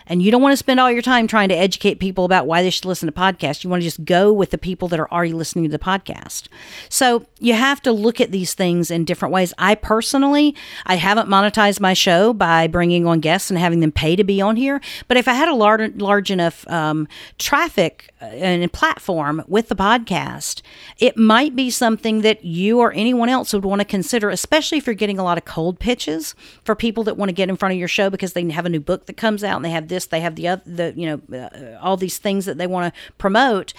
And 0.08 0.22
you 0.22 0.30
don't 0.30 0.42
want 0.42 0.52
to 0.52 0.56
spend 0.56 0.80
all 0.80 0.90
your 0.90 1.02
time 1.02 1.26
trying 1.26 1.50
to 1.50 1.54
educate 1.54 1.96
people 1.96 2.24
about 2.24 2.46
why 2.46 2.62
they 2.62 2.70
should 2.70 2.86
listen 2.86 3.06
to 3.06 3.12
podcasts. 3.12 3.62
You 3.62 3.70
want 3.70 3.82
to 3.82 3.86
just 3.86 4.04
go 4.04 4.32
with 4.32 4.50
the 4.50 4.58
people 4.58 4.88
that 4.88 4.98
are 4.98 5.10
already 5.12 5.34
listening 5.34 5.64
to 5.64 5.70
the 5.70 5.78
podcast. 5.78 6.48
So 6.88 7.26
you 7.38 7.52
have 7.52 7.82
to 7.82 7.92
look 7.92 8.20
at 8.20 8.32
these 8.32 8.54
things 8.54 8.90
in 8.90 9.04
different 9.04 9.34
ways. 9.34 9.52
I 9.58 9.74
personally, 9.74 10.56
I 10.86 10.96
haven't 10.96 11.28
monetized 11.28 11.80
my 11.80 11.92
show 11.92 12.32
by 12.32 12.66
bringing 12.66 13.06
on 13.06 13.20
guests 13.20 13.50
and 13.50 13.58
having 13.58 13.80
them 13.80 13.92
pay 13.92 14.16
to 14.16 14.24
be 14.24 14.40
on 14.40 14.56
here. 14.56 14.80
But 15.08 15.18
if 15.18 15.28
I 15.28 15.34
had 15.34 15.48
a 15.48 15.54
large, 15.54 15.96
large 15.96 16.30
enough 16.30 16.66
um, 16.68 17.06
traffic 17.38 18.14
and 18.20 18.72
platform 18.72 19.44
with 19.46 19.68
the 19.68 19.76
podcast, 19.76 20.62
it 20.96 21.16
might 21.18 21.54
be 21.54 21.68
something 21.68 22.22
that 22.22 22.44
you 22.44 22.80
or 22.80 22.92
anyone 22.92 23.28
else 23.28 23.52
would 23.52 23.64
want 23.64 23.80
to 23.80 23.84
consider, 23.84 24.30
especially 24.30 24.78
if 24.78 24.86
you're 24.86 24.94
getting 24.94 25.18
a 25.18 25.24
lot 25.24 25.36
of 25.36 25.44
cold 25.44 25.78
pitches 25.78 26.34
for 26.64 26.74
people 26.74 27.04
that 27.04 27.16
want 27.16 27.28
to 27.28 27.34
get 27.34 27.50
in 27.50 27.56
front 27.56 27.72
of 27.72 27.78
your 27.78 27.88
show 27.88 28.08
because 28.08 28.32
they 28.32 28.48
have 28.50 28.64
a 28.64 28.70
new 28.70 28.80
book 28.80 29.06
that 29.06 29.16
comes 29.18 29.44
out 29.44 29.56
and 29.56 29.64
they 29.64 29.70
have 29.70 29.88
this 29.88 29.98
this, 29.98 30.06
they 30.06 30.20
have 30.20 30.36
the 30.36 30.48
other, 30.48 30.62
the 30.64 30.94
you 30.96 31.06
know, 31.06 31.36
uh, 31.36 31.78
all 31.80 31.96
these 31.96 32.18
things 32.18 32.44
that 32.46 32.58
they 32.58 32.66
want 32.66 32.94
to 32.94 33.00
promote. 33.18 33.74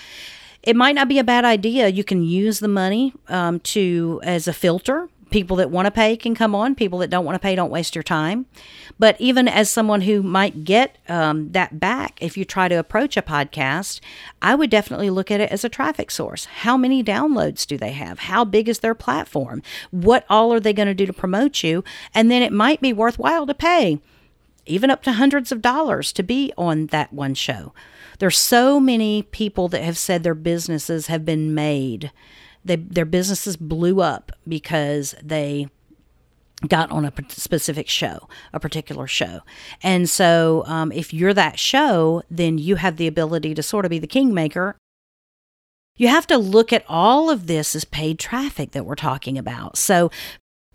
It 0.62 0.76
might 0.76 0.96
not 0.96 1.08
be 1.08 1.20
a 1.20 1.24
bad 1.24 1.46
idea. 1.46 1.88
You 1.88 2.04
can 2.04 2.24
use 2.24 2.60
the 2.60 2.68
money 2.68 3.14
um, 3.30 3.62
to 3.62 4.20
as 4.24 4.48
a 4.48 4.54
filter. 4.54 5.08
People 5.30 5.58
that 5.58 5.70
want 5.70 5.86
to 5.86 5.92
pay 5.92 6.18
can 6.18 6.36
come 6.36 6.56
on. 6.56 6.76
People 6.76 7.00
that 7.00 7.10
don't 7.10 7.26
want 7.26 7.36
to 7.36 7.40
pay 7.40 7.56
don't 7.56 7.70
waste 7.70 7.96
your 7.96 8.04
time. 8.04 8.46
But 8.98 9.16
even 9.20 9.48
as 9.48 9.70
someone 9.70 10.02
who 10.02 10.24
might 10.24 10.64
get 10.64 10.98
um, 11.08 11.52
that 11.52 11.80
back, 11.80 12.18
if 12.22 12.36
you 12.38 12.46
try 12.46 12.68
to 12.68 12.76
approach 12.76 13.16
a 13.16 13.22
podcast, 13.22 14.00
I 14.42 14.56
would 14.56 14.70
definitely 14.70 15.10
look 15.10 15.32
at 15.32 15.42
it 15.42 15.52
as 15.52 15.64
a 15.64 15.70
traffic 15.70 16.12
source. 16.12 16.46
How 16.46 16.78
many 16.78 17.04
downloads 17.04 17.68
do 17.68 17.78
they 17.78 17.92
have? 17.92 18.20
How 18.20 18.44
big 18.44 18.68
is 18.68 18.80
their 18.80 18.96
platform? 18.96 19.62
What 19.92 20.26
all 20.30 20.54
are 20.54 20.60
they 20.60 20.74
going 20.74 20.88
to 20.88 20.94
do 20.94 21.06
to 21.06 21.14
promote 21.14 21.64
you? 21.64 21.84
And 22.14 22.32
then 22.32 22.42
it 22.42 22.52
might 22.52 22.82
be 22.82 22.94
worthwhile 22.94 23.46
to 23.46 23.54
pay 23.54 24.00
even 24.70 24.92
up 24.92 25.02
to 25.04 25.14
hundreds 25.14 25.52
of 25.52 25.62
dollars 25.62 26.14
to 26.14 26.24
be 26.24 26.54
on 26.58 26.88
that 26.88 27.12
one 27.12 27.34
show. 27.34 27.74
There's 28.20 28.38
so 28.38 28.80
many 28.80 29.24
people 29.24 29.68
that 29.70 29.84
have 29.84 29.98
said 29.98 30.24
their 30.24 30.36
businesses 30.36 31.08
have 31.08 31.26
been 31.26 31.54
made. 31.54 32.12
They, 32.70 32.76
their 32.76 33.06
businesses 33.06 33.58
blew 33.58 34.00
up 34.00 34.32
because 34.48 35.16
they 35.24 35.70
got 36.68 36.92
on 36.92 37.04
a 37.04 37.12
specific 37.30 37.90
show, 37.90 38.30
a 38.54 38.60
particular 38.60 39.08
show. 39.08 39.42
And 39.82 40.08
so, 40.08 40.64
um, 40.68 40.92
if 40.92 41.12
you're 41.12 41.34
that 41.34 41.58
show, 41.58 42.22
then 42.30 42.60
you 42.60 42.76
have 42.76 42.98
the 42.98 43.08
ability 43.08 43.56
to 43.56 43.64
sort 43.64 43.86
of 43.86 43.90
be 43.90 43.98
the 43.98 44.06
kingmaker. 44.06 44.76
You 45.96 46.10
have 46.10 46.28
to 46.28 46.38
look 46.38 46.72
at 46.72 46.86
all 46.88 47.32
of 47.32 47.48
this 47.48 47.76
as 47.76 47.86
paid 47.86 48.20
traffic 48.20 48.70
that 48.74 48.86
we're 48.86 48.94
talking 48.94 49.40
about. 49.40 49.76
So, 49.76 50.12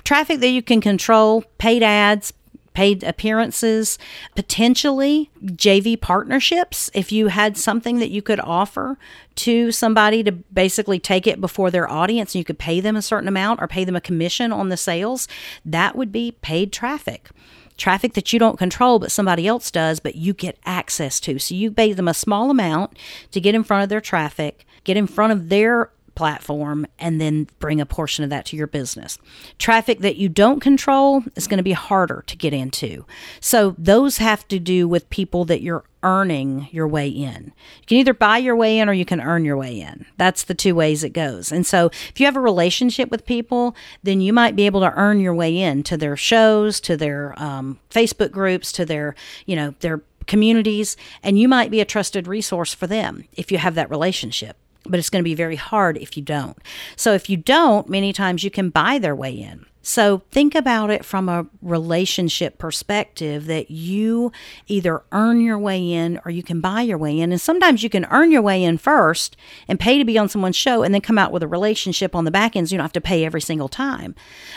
traffic 0.02 0.40
that 0.40 0.48
you 0.48 0.62
can 0.62 0.80
control, 0.80 1.44
paid 1.58 1.84
ads, 1.84 2.32
paid 2.74 3.02
appearances, 3.02 3.98
potentially 4.34 5.30
JV 5.44 5.98
partnerships. 6.00 6.90
If 6.92 7.12
you 7.12 7.28
had 7.28 7.56
something 7.56 8.00
that 8.00 8.10
you 8.10 8.20
could 8.20 8.40
offer 8.40 8.98
to 9.36 9.72
somebody 9.72 10.22
to 10.24 10.32
basically 10.32 10.98
take 10.98 11.26
it 11.26 11.40
before 11.40 11.70
their 11.70 11.90
audience 11.90 12.34
and 12.34 12.40
you 12.40 12.44
could 12.44 12.58
pay 12.58 12.80
them 12.80 12.96
a 12.96 13.02
certain 13.02 13.28
amount 13.28 13.62
or 13.62 13.68
pay 13.68 13.84
them 13.84 13.96
a 13.96 14.00
commission 14.00 14.52
on 14.52 14.68
the 14.68 14.76
sales, 14.76 15.26
that 15.64 15.96
would 15.96 16.12
be 16.12 16.32
paid 16.42 16.72
traffic 16.72 17.30
traffic 17.76 18.14
that 18.14 18.32
you 18.32 18.38
don't 18.38 18.56
control 18.56 19.00
but 19.00 19.10
somebody 19.10 19.48
else 19.48 19.68
does 19.68 19.98
but 19.98 20.14
you 20.14 20.32
get 20.32 20.56
access 20.64 21.18
to 21.18 21.40
so 21.40 21.54
you 21.54 21.72
pay 21.72 21.92
them 21.92 22.06
a 22.06 22.14
small 22.14 22.48
amount 22.48 22.96
to 23.32 23.40
get 23.40 23.52
in 23.52 23.64
front 23.64 23.82
of 23.82 23.88
their 23.88 24.00
traffic 24.00 24.64
get 24.84 24.96
in 24.96 25.08
front 25.08 25.32
of 25.32 25.48
their 25.48 25.90
platform 26.14 26.86
and 26.98 27.20
then 27.20 27.48
bring 27.58 27.80
a 27.80 27.86
portion 27.86 28.24
of 28.24 28.30
that 28.30 28.46
to 28.46 28.56
your 28.56 28.66
business. 28.66 29.18
Traffic 29.58 30.00
that 30.00 30.16
you 30.16 30.28
don't 30.28 30.60
control 30.60 31.22
is 31.36 31.46
going 31.46 31.58
to 31.58 31.64
be 31.64 31.72
harder 31.72 32.22
to 32.26 32.36
get 32.36 32.52
into. 32.52 33.04
So 33.40 33.74
those 33.78 34.18
have 34.18 34.46
to 34.48 34.58
do 34.58 34.88
with 34.88 35.10
people 35.10 35.44
that 35.46 35.62
you're 35.62 35.84
earning 36.02 36.68
your 36.70 36.86
way 36.86 37.08
in. 37.08 37.52
You 37.80 37.86
can 37.86 37.96
either 37.96 38.14
buy 38.14 38.38
your 38.38 38.54
way 38.54 38.78
in 38.78 38.88
or 38.88 38.92
you 38.92 39.06
can 39.06 39.20
earn 39.20 39.44
your 39.44 39.56
way 39.56 39.80
in. 39.80 40.04
That's 40.18 40.44
the 40.44 40.54
two 40.54 40.74
ways 40.74 41.02
it 41.02 41.10
goes. 41.10 41.50
And 41.50 41.66
so 41.66 41.86
if 41.86 42.20
you 42.20 42.26
have 42.26 42.36
a 42.36 42.40
relationship 42.40 43.10
with 43.10 43.26
people, 43.26 43.74
then 44.02 44.20
you 44.20 44.32
might 44.32 44.54
be 44.54 44.66
able 44.66 44.80
to 44.80 44.92
earn 44.94 45.20
your 45.20 45.34
way 45.34 45.56
in 45.56 45.82
to 45.84 45.96
their 45.96 46.16
shows, 46.16 46.78
to 46.80 46.96
their 46.96 47.34
um, 47.42 47.80
Facebook 47.90 48.30
groups, 48.30 48.70
to 48.72 48.84
their, 48.84 49.14
you 49.46 49.56
know, 49.56 49.74
their 49.80 50.02
communities, 50.26 50.96
and 51.22 51.38
you 51.38 51.48
might 51.48 51.70
be 51.70 51.80
a 51.80 51.84
trusted 51.84 52.26
resource 52.26 52.72
for 52.72 52.86
them 52.86 53.24
if 53.32 53.50
you 53.50 53.58
have 53.58 53.74
that 53.74 53.90
relationship 53.90 54.56
but 54.84 54.98
it's 54.98 55.10
going 55.10 55.22
to 55.22 55.28
be 55.28 55.34
very 55.34 55.56
hard 55.56 55.96
if 55.98 56.16
you 56.16 56.22
don't. 56.22 56.56
So 56.96 57.12
if 57.12 57.28
you 57.28 57.36
don't, 57.36 57.88
many 57.88 58.12
times 58.12 58.44
you 58.44 58.50
can 58.50 58.70
buy 58.70 58.98
their 58.98 59.14
way 59.14 59.32
in. 59.32 59.66
So 59.86 60.22
think 60.30 60.54
about 60.54 60.88
it 60.90 61.04
from 61.04 61.28
a 61.28 61.46
relationship 61.60 62.56
perspective 62.56 63.44
that 63.46 63.70
you 63.70 64.32
either 64.66 65.02
earn 65.12 65.42
your 65.42 65.58
way 65.58 65.92
in 65.92 66.18
or 66.24 66.30
you 66.30 66.42
can 66.42 66.62
buy 66.62 66.80
your 66.80 66.96
way 66.96 67.20
in. 67.20 67.32
And 67.32 67.40
sometimes 67.40 67.82
you 67.82 67.90
can 67.90 68.06
earn 68.06 68.30
your 68.30 68.40
way 68.40 68.64
in 68.64 68.78
first 68.78 69.36
and 69.68 69.78
pay 69.78 69.98
to 69.98 70.04
be 70.04 70.16
on 70.16 70.30
someone's 70.30 70.56
show 70.56 70.82
and 70.82 70.94
then 70.94 71.02
come 71.02 71.18
out 71.18 71.32
with 71.32 71.42
a 71.42 71.48
relationship 71.48 72.14
on 72.14 72.24
the 72.24 72.30
back 72.30 72.56
end 72.56 72.68
so 72.68 72.72
you 72.72 72.78
don't 72.78 72.84
have 72.84 72.92
to 72.92 73.00
pay 73.02 73.26
every 73.26 73.42
single 73.42 73.68
time. 73.68 74.14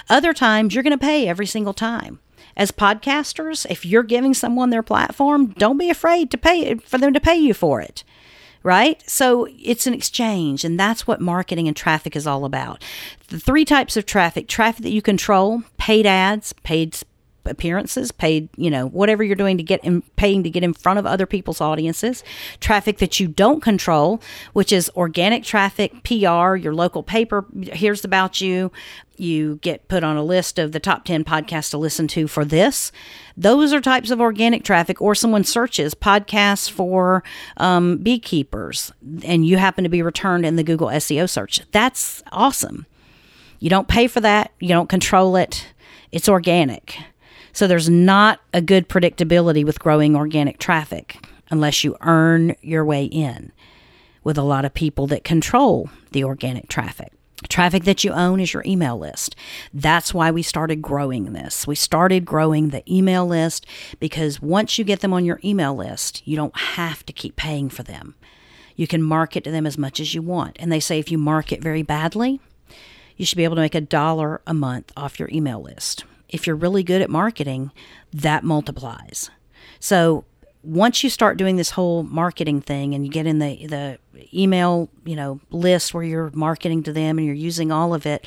Other 0.09 0.33
times 0.33 0.73
you're 0.73 0.83
going 0.83 0.97
to 0.97 0.97
pay 0.97 1.27
every 1.27 1.45
single 1.45 1.73
time 1.73 2.19
as 2.55 2.71
podcasters, 2.71 3.67
if 3.69 3.85
you're 3.85 4.03
giving 4.03 4.33
someone 4.33 4.71
their 4.71 4.83
platform, 4.83 5.47
don't 5.57 5.77
be 5.77 5.89
afraid 5.89 6.31
to 6.31 6.37
pay 6.37 6.73
for 6.75 6.97
them 6.97 7.13
to 7.13 7.19
pay 7.19 7.35
you 7.35 7.53
for 7.53 7.81
it 7.81 8.03
right? 8.67 9.01
So 9.09 9.47
it's 9.57 9.87
an 9.87 9.93
exchange, 9.93 10.65
and 10.65 10.77
that's 10.77 11.07
what 11.07 11.21
marketing 11.21 11.69
and 11.69 11.75
traffic 11.75 12.17
is 12.17 12.27
all 12.27 12.43
about. 12.43 12.83
The 13.29 13.39
three 13.39 13.63
types 13.63 13.95
of 13.95 14.05
traffic 14.05 14.49
traffic 14.49 14.83
that 14.83 14.91
you 14.91 15.01
control, 15.01 15.63
paid 15.77 16.05
ads, 16.05 16.51
paid 16.51 16.97
appearances, 17.45 18.11
paid, 18.11 18.49
you 18.57 18.69
know, 18.69 18.89
whatever 18.89 19.23
you're 19.23 19.37
doing 19.37 19.55
to 19.55 19.63
get 19.63 19.81
in, 19.85 20.01
paying 20.17 20.43
to 20.43 20.49
get 20.49 20.65
in 20.65 20.73
front 20.73 20.99
of 20.99 21.05
other 21.05 21.25
people's 21.25 21.61
audiences, 21.61 22.25
traffic 22.59 22.97
that 22.97 23.21
you 23.21 23.29
don't 23.29 23.61
control, 23.61 24.21
which 24.51 24.73
is 24.73 24.91
organic 24.97 25.45
traffic, 25.45 26.03
PR, 26.03 26.57
your 26.57 26.73
local 26.73 27.03
paper 27.03 27.45
hears 27.71 28.03
about 28.03 28.41
you, 28.41 28.69
you 29.19 29.57
get 29.57 29.87
put 29.87 30.03
on 30.03 30.17
a 30.17 30.23
list 30.23 30.59
of 30.59 30.71
the 30.71 30.79
top 30.79 31.05
10 31.05 31.23
podcasts 31.23 31.71
to 31.71 31.77
listen 31.77 32.07
to 32.09 32.27
for 32.27 32.45
this. 32.45 32.91
Those 33.35 33.73
are 33.73 33.81
types 33.81 34.11
of 34.11 34.21
organic 34.21 34.63
traffic, 34.63 35.01
or 35.01 35.15
someone 35.15 35.43
searches 35.43 35.93
podcasts 35.93 36.69
for 36.69 37.23
um, 37.57 37.97
beekeepers 37.97 38.91
and 39.23 39.45
you 39.45 39.57
happen 39.57 39.83
to 39.83 39.89
be 39.89 40.01
returned 40.01 40.45
in 40.45 40.55
the 40.55 40.63
Google 40.63 40.87
SEO 40.87 41.29
search. 41.29 41.61
That's 41.71 42.23
awesome. 42.31 42.85
You 43.59 43.69
don't 43.69 43.87
pay 43.87 44.07
for 44.07 44.21
that, 44.21 44.51
you 44.59 44.69
don't 44.69 44.89
control 44.89 45.35
it, 45.35 45.67
it's 46.11 46.29
organic. 46.29 46.97
So 47.53 47.65
there's 47.65 47.89
not 47.89 48.39
a 48.53 48.61
good 48.61 48.87
predictability 48.87 49.65
with 49.65 49.79
growing 49.79 50.15
organic 50.15 50.59
traffic 50.59 51.17
unless 51.49 51.83
you 51.83 51.97
earn 52.01 52.55
your 52.61 52.85
way 52.85 53.05
in 53.05 53.51
with 54.23 54.37
a 54.37 54.43
lot 54.43 54.65
of 54.65 54.73
people 54.73 55.07
that 55.07 55.23
control 55.23 55.89
the 56.11 56.23
organic 56.23 56.67
traffic. 56.67 57.16
Traffic 57.49 57.83
that 57.83 58.03
you 58.03 58.11
own 58.11 58.39
is 58.39 58.53
your 58.53 58.63
email 58.65 58.97
list. 58.97 59.35
That's 59.73 60.13
why 60.13 60.31
we 60.31 60.41
started 60.41 60.81
growing 60.81 61.33
this. 61.33 61.67
We 61.67 61.75
started 61.75 62.25
growing 62.25 62.69
the 62.69 62.83
email 62.91 63.27
list 63.27 63.65
because 63.99 64.41
once 64.41 64.77
you 64.77 64.83
get 64.83 65.01
them 65.01 65.13
on 65.13 65.23
your 65.23 65.39
email 65.43 65.75
list, 65.75 66.27
you 66.27 66.35
don't 66.35 66.57
have 66.57 67.05
to 67.05 67.13
keep 67.13 67.35
paying 67.35 67.69
for 67.69 67.83
them. 67.83 68.15
You 68.75 68.87
can 68.87 69.03
market 69.03 69.43
to 69.43 69.51
them 69.51 69.67
as 69.67 69.77
much 69.77 69.99
as 69.99 70.15
you 70.15 70.21
want. 70.21 70.57
And 70.59 70.71
they 70.71 70.79
say 70.79 70.97
if 70.97 71.11
you 71.11 71.17
market 71.17 71.61
very 71.61 71.83
badly, 71.83 72.41
you 73.15 73.25
should 73.25 73.37
be 73.37 73.43
able 73.43 73.55
to 73.55 73.61
make 73.61 73.75
a 73.75 73.81
dollar 73.81 74.41
a 74.47 74.53
month 74.53 74.91
off 74.97 75.19
your 75.19 75.29
email 75.31 75.61
list 75.61 76.05
if 76.29 76.45
you're 76.45 76.55
really 76.55 76.83
good 76.83 77.01
at 77.01 77.09
marketing, 77.09 77.71
that 78.13 78.43
multiplies. 78.43 79.29
So 79.79 80.25
once 80.67 81.01
you 81.01 81.09
start 81.09 81.37
doing 81.37 81.55
this 81.55 81.71
whole 81.71 82.03
marketing 82.03 82.59
thing 82.59 82.93
and 82.93 83.05
you 83.05 83.11
get 83.11 83.25
in 83.25 83.39
the 83.39 83.65
the 83.67 83.97
email, 84.33 84.89
you 85.05 85.15
know, 85.15 85.39
list 85.49 85.93
where 85.93 86.03
you're 86.03 86.29
marketing 86.33 86.83
to 86.83 86.91
them 86.91 87.17
and 87.17 87.25
you're 87.25 87.35
using 87.35 87.71
all 87.71 87.93
of 87.93 88.05
it 88.05 88.25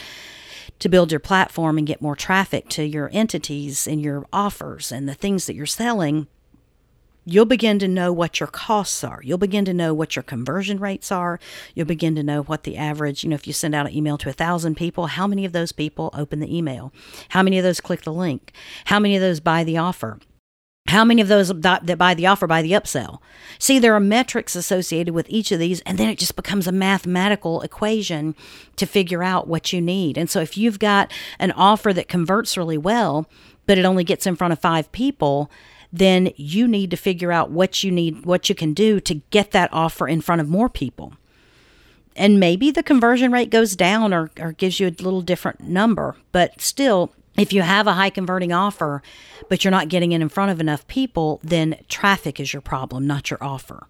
to 0.79 0.89
build 0.89 1.13
your 1.13 1.21
platform 1.21 1.77
and 1.77 1.87
get 1.87 2.01
more 2.01 2.17
traffic 2.17 2.69
to 2.71 2.83
your 2.83 3.11
entities 3.13 3.87
and 3.87 4.01
your 4.01 4.27
offers 4.33 4.91
and 4.91 5.07
the 5.07 5.15
things 5.15 5.47
that 5.47 5.55
you're 5.55 5.67
selling, 5.67 6.29
you'll 7.27 7.45
begin 7.45 7.79
to 7.79 7.87
know 7.87 8.11
what 8.11 8.41
your 8.41 8.47
costs 8.47 9.05
are. 9.05 9.21
You'll 9.23 9.37
begin 9.37 9.67
to 9.67 9.75
know 9.75 9.93
what 9.93 10.17
your 10.17 10.23
conversion 10.23 10.81
rates 10.81 11.13
are. 11.13 11.39
You'll 11.75 11.87
begin 11.87 12.15
to 12.15 12.23
know 12.23 12.43
what 12.43 12.63
the 12.63 12.79
average, 12.79 13.23
you 13.23 13.29
know, 13.29 13.35
if 13.35 13.47
you 13.47 13.53
send 13.53 13.75
out 13.75 13.87
an 13.87 13.95
email 13.95 14.17
to 14.17 14.31
a 14.31 14.33
thousand 14.33 14.77
people, 14.77 15.09
how 15.09 15.27
many 15.27 15.45
of 15.45 15.53
those 15.53 15.73
people 15.73 16.09
open 16.15 16.41
the 16.41 16.57
email? 16.57 16.91
How 17.31 17.43
many 17.43 17.59
of 17.59 17.65
those 17.65 17.83
click 17.83 18.03
the 18.03 18.13
link? 18.13 18.53
How 18.87 18.99
many 18.99 19.15
of 19.15 19.21
those 19.21 19.41
buy 19.41 19.65
the 19.65 19.77
offer? 19.77 20.19
How 20.87 21.05
many 21.05 21.23
of 21.23 21.29
those 21.29 21.49
that 21.49 21.99
buy 21.99 22.15
the 22.15 22.27
offer 22.27 22.47
buy 22.47 22.63
the 22.63 22.73
upsell? 22.73 23.21
See, 23.59 23.79
there 23.79 23.95
are 23.95 24.01
metrics 24.01 24.57
associated 24.57 25.15
with 25.15 25.31
each 25.31 25.53
of 25.53 25.61
these, 25.61 25.81
and 25.83 25.99
then 25.99 26.09
it 26.09 26.19
just 26.19 26.35
becomes 26.35 26.67
a 26.67 26.73
mathematical 26.73 27.61
equation 27.61 28.35
to 28.75 28.87
figure 28.87 29.23
out 29.23 29.47
what 29.47 29.73
you 29.73 29.81
need. 29.81 30.19
And 30.19 30.29
so, 30.29 30.41
if 30.41 30.57
you've 30.57 30.81
got 30.81 31.13
an 31.39 31.53
offer 31.53 31.93
that 31.93 32.09
converts 32.09 32.57
really 32.57 32.79
well, 32.79 33.27
but 33.67 33.79
it 33.79 33.85
only 33.85 34.03
gets 34.03 34.27
in 34.27 34.35
front 34.35 34.53
of 34.53 34.59
five 34.59 34.91
people, 34.91 35.49
then 35.93 36.33
you 36.37 36.67
need 36.67 36.91
to 36.91 36.97
figure 36.97 37.31
out 37.31 37.51
what 37.51 37.85
you 37.85 37.93
need, 37.93 38.25
what 38.25 38.49
you 38.49 38.55
can 38.55 38.75
do 38.75 39.01
to 39.01 39.15
get 39.31 39.53
that 39.53 39.73
offer 39.73 40.09
in 40.09 40.21
front 40.21 40.41
of 40.41 40.49
more 40.49 40.69
people. 40.69 41.13
And 42.17 42.41
maybe 42.41 42.71
the 42.71 42.83
conversion 42.83 43.31
rate 43.31 43.51
goes 43.51 43.77
down 43.77 44.13
or, 44.13 44.31
or 44.41 44.53
gives 44.53 44.81
you 44.81 44.89
a 44.89 45.03
little 45.03 45.23
different 45.23 45.61
number, 45.61 46.17
but 46.33 46.61
still, 46.61 47.13
if 47.39 47.53
you 47.53 47.63
have 47.63 47.87
a 47.87 47.95
high 47.95 48.11
converting 48.11 48.53
offer, 48.53 49.03
but 49.49 49.65
you're 49.65 49.71
not 49.71 49.89
getting 49.89 50.13
it 50.13 50.21
in 50.21 50.29
front 50.29 50.51
of 50.51 50.61
enough 50.61 50.87
people, 50.87 51.41
then 51.43 51.77
traffic 51.89 52.41
is 52.41 52.53
your 52.53 52.63
problem, 52.63 53.07
not 53.07 53.31
your 53.31 53.43
offer 53.43 53.87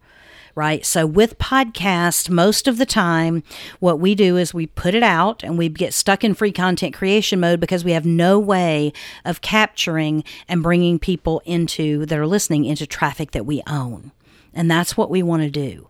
right? 0.54 0.84
So 0.84 1.06
with 1.06 1.38
podcast, 1.38 2.28
most 2.28 2.66
of 2.66 2.78
the 2.78 2.86
time, 2.86 3.42
what 3.78 4.00
we 4.00 4.14
do 4.14 4.36
is 4.36 4.52
we 4.52 4.66
put 4.66 4.94
it 4.94 5.02
out 5.02 5.42
and 5.42 5.56
we 5.56 5.68
get 5.68 5.94
stuck 5.94 6.24
in 6.24 6.34
free 6.34 6.52
content 6.52 6.94
creation 6.94 7.40
mode 7.40 7.60
because 7.60 7.84
we 7.84 7.92
have 7.92 8.06
no 8.06 8.38
way 8.38 8.92
of 9.24 9.40
capturing 9.40 10.24
and 10.48 10.62
bringing 10.62 10.98
people 10.98 11.40
into 11.44 12.04
that 12.06 12.18
are 12.18 12.26
listening 12.26 12.64
into 12.64 12.86
traffic 12.86 13.30
that 13.32 13.46
we 13.46 13.62
own. 13.66 14.12
And 14.52 14.70
that's 14.70 14.96
what 14.96 15.10
we 15.10 15.22
want 15.22 15.42
to 15.42 15.50
do 15.50 15.88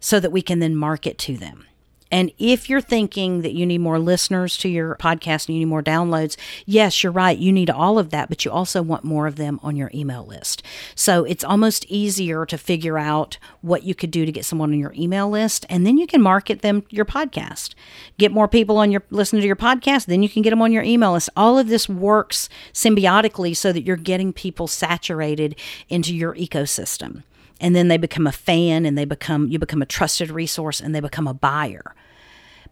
so 0.00 0.18
that 0.18 0.32
we 0.32 0.42
can 0.42 0.58
then 0.58 0.74
market 0.74 1.16
to 1.18 1.36
them. 1.36 1.64
And 2.12 2.30
if 2.38 2.68
you're 2.68 2.82
thinking 2.82 3.40
that 3.40 3.54
you 3.54 3.64
need 3.64 3.78
more 3.78 3.98
listeners 3.98 4.58
to 4.58 4.68
your 4.68 4.96
podcast 4.96 5.48
and 5.48 5.56
you 5.56 5.60
need 5.60 5.70
more 5.70 5.82
downloads, 5.82 6.36
yes, 6.66 7.02
you're 7.02 7.10
right. 7.10 7.38
You 7.38 7.50
need 7.50 7.70
all 7.70 7.98
of 7.98 8.10
that, 8.10 8.28
but 8.28 8.44
you 8.44 8.50
also 8.50 8.82
want 8.82 9.02
more 9.02 9.26
of 9.26 9.36
them 9.36 9.58
on 9.62 9.76
your 9.76 9.90
email 9.94 10.26
list. 10.26 10.62
So 10.94 11.24
it's 11.24 11.42
almost 11.42 11.86
easier 11.86 12.44
to 12.44 12.58
figure 12.58 12.98
out 12.98 13.38
what 13.62 13.84
you 13.84 13.94
could 13.94 14.10
do 14.10 14.26
to 14.26 14.30
get 14.30 14.44
someone 14.44 14.72
on 14.72 14.78
your 14.78 14.92
email 14.94 15.30
list, 15.30 15.64
and 15.70 15.86
then 15.86 15.96
you 15.96 16.06
can 16.06 16.20
market 16.20 16.60
them 16.60 16.84
your 16.90 17.06
podcast. 17.06 17.72
Get 18.18 18.30
more 18.30 18.46
people 18.46 18.76
on 18.76 18.92
your 18.92 19.02
listening 19.08 19.40
to 19.40 19.46
your 19.46 19.56
podcast, 19.56 20.04
then 20.04 20.22
you 20.22 20.28
can 20.28 20.42
get 20.42 20.50
them 20.50 20.60
on 20.60 20.70
your 20.70 20.82
email 20.82 21.12
list. 21.12 21.30
All 21.34 21.58
of 21.58 21.68
this 21.68 21.88
works 21.88 22.50
symbiotically 22.74 23.56
so 23.56 23.72
that 23.72 23.84
you're 23.84 23.96
getting 23.96 24.34
people 24.34 24.66
saturated 24.66 25.56
into 25.88 26.14
your 26.14 26.34
ecosystem 26.34 27.22
and 27.58 27.76
then 27.76 27.88
they 27.88 27.96
become 27.96 28.26
a 28.26 28.32
fan 28.32 28.84
and 28.84 28.98
they 28.98 29.04
become 29.04 29.48
you 29.48 29.58
become 29.58 29.80
a 29.80 29.86
trusted 29.86 30.30
resource 30.30 30.80
and 30.80 30.94
they 30.94 31.00
become 31.00 31.28
a 31.28 31.32
buyer 31.32 31.94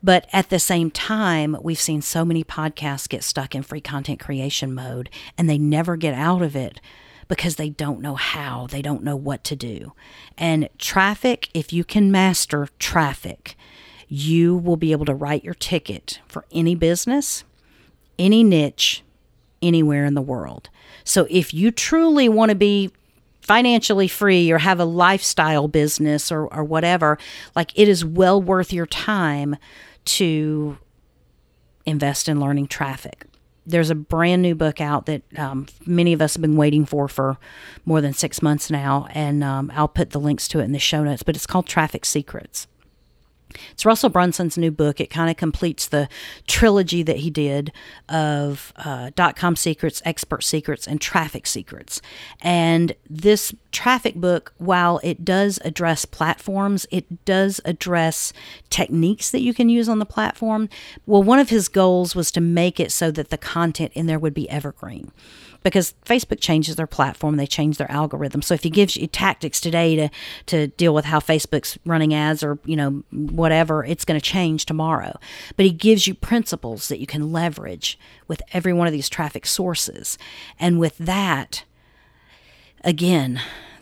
but 0.02 0.26
at 0.32 0.48
the 0.50 0.58
same 0.58 0.90
time, 0.90 1.56
we've 1.62 1.80
seen 1.80 2.02
so 2.02 2.24
many 2.24 2.42
podcasts 2.42 3.08
get 3.08 3.22
stuck 3.22 3.54
in 3.54 3.62
free 3.62 3.80
content 3.80 4.20
creation 4.20 4.74
mode 4.74 5.10
and 5.36 5.48
they 5.48 5.58
never 5.58 5.96
get 5.96 6.14
out 6.14 6.42
of 6.42 6.56
it 6.56 6.80
because 7.28 7.56
they 7.56 7.70
don't 7.70 8.00
know 8.00 8.16
how, 8.16 8.66
they 8.66 8.82
don't 8.82 9.04
know 9.04 9.16
what 9.16 9.44
to 9.44 9.54
do. 9.54 9.92
And 10.36 10.68
traffic, 10.78 11.48
if 11.54 11.72
you 11.72 11.84
can 11.84 12.10
master 12.10 12.68
traffic, 12.78 13.56
you 14.08 14.56
will 14.56 14.76
be 14.76 14.90
able 14.90 15.04
to 15.04 15.14
write 15.14 15.44
your 15.44 15.54
ticket 15.54 16.20
for 16.26 16.44
any 16.50 16.74
business, 16.74 17.44
any 18.18 18.42
niche, 18.42 19.04
anywhere 19.62 20.04
in 20.04 20.14
the 20.14 20.22
world. 20.22 20.70
So 21.04 21.26
if 21.30 21.54
you 21.54 21.70
truly 21.70 22.28
want 22.28 22.48
to 22.48 22.56
be 22.56 22.90
financially 23.42 24.08
free 24.08 24.50
or 24.50 24.58
have 24.58 24.80
a 24.80 24.84
lifestyle 24.84 25.68
business 25.68 26.32
or, 26.32 26.52
or 26.52 26.64
whatever, 26.64 27.18
like 27.54 27.70
it 27.78 27.88
is 27.88 28.04
well 28.04 28.42
worth 28.42 28.72
your 28.72 28.86
time 28.86 29.56
to 30.04 30.78
invest 31.86 32.28
in 32.28 32.40
learning 32.40 32.66
traffic. 32.68 33.26
there's 33.66 33.90
a 33.90 33.94
brand 33.94 34.42
new 34.42 34.54
book 34.54 34.80
out 34.80 35.06
that 35.06 35.22
um, 35.38 35.66
many 35.86 36.12
of 36.12 36.20
us 36.20 36.34
have 36.34 36.42
been 36.42 36.56
waiting 36.56 36.84
for 36.84 37.08
for 37.08 37.38
more 37.84 38.00
than 38.00 38.12
six 38.12 38.42
months 38.42 38.70
now, 38.70 39.06
and 39.10 39.44
um, 39.44 39.70
I'll 39.74 39.88
put 39.88 40.10
the 40.10 40.20
links 40.20 40.48
to 40.48 40.60
it 40.60 40.64
in 40.64 40.72
the 40.72 40.78
show 40.78 41.04
notes. 41.04 41.22
But 41.22 41.36
it's 41.36 41.46
called 41.46 41.66
Traffic 41.66 42.04
Secrets. 42.04 42.66
It's 43.72 43.84
Russell 43.84 44.10
Brunson's 44.10 44.56
new 44.56 44.70
book. 44.70 45.00
It 45.00 45.10
kind 45.10 45.30
of 45.30 45.36
completes 45.36 45.88
the 45.88 46.08
trilogy 46.46 47.02
that 47.02 47.18
he 47.18 47.30
did 47.30 47.72
of 48.08 48.72
uh, 48.76 49.10
dot 49.14 49.36
com 49.36 49.56
secrets, 49.56 50.02
expert 50.04 50.42
secrets, 50.42 50.86
and 50.86 51.00
traffic 51.00 51.46
secrets. 51.46 52.00
And 52.40 52.94
this 53.08 53.54
traffic 53.72 54.14
book, 54.14 54.52
while 54.58 55.00
it 55.02 55.24
does 55.24 55.58
address 55.64 56.04
platforms, 56.04 56.86
it 56.90 57.24
does 57.24 57.60
address 57.64 58.32
techniques 58.68 59.30
that 59.30 59.40
you 59.40 59.54
can 59.54 59.68
use 59.68 59.88
on 59.88 59.98
the 59.98 60.06
platform. 60.06 60.68
Well, 61.06 61.22
one 61.22 61.38
of 61.38 61.50
his 61.50 61.68
goals 61.68 62.14
was 62.14 62.30
to 62.32 62.40
make 62.40 62.80
it 62.80 62.92
so 62.92 63.10
that 63.10 63.30
the 63.30 63.38
content 63.38 63.92
in 63.94 64.06
there 64.06 64.18
would 64.18 64.34
be 64.34 64.48
evergreen 64.50 65.12
because 65.62 65.94
Facebook 66.04 66.40
changes 66.40 66.76
their 66.76 66.86
platform, 66.86 67.36
they 67.36 67.46
change 67.46 67.76
their 67.76 67.90
algorithm. 67.90 68.42
So 68.42 68.54
if 68.54 68.62
he 68.62 68.70
gives 68.70 68.96
you 68.96 69.06
tactics 69.06 69.60
today 69.60 69.96
to 69.96 70.08
to 70.46 70.66
deal 70.68 70.94
with 70.94 71.06
how 71.06 71.20
Facebook's 71.20 71.78
running 71.84 72.14
ads 72.14 72.42
or 72.42 72.58
you 72.64 72.76
know 72.76 73.02
whatever, 73.10 73.84
it's 73.84 74.04
going 74.04 74.18
to 74.18 74.24
change 74.24 74.66
tomorrow. 74.66 75.18
But 75.56 75.66
he 75.66 75.72
gives 75.72 76.06
you 76.06 76.14
principles 76.14 76.88
that 76.88 77.00
you 77.00 77.06
can 77.06 77.32
leverage 77.32 77.98
with 78.28 78.42
every 78.52 78.72
one 78.72 78.86
of 78.86 78.92
these 78.92 79.08
traffic 79.08 79.46
sources, 79.46 80.18
and 80.58 80.78
with 80.78 80.96
that, 80.98 81.64
again 82.84 83.40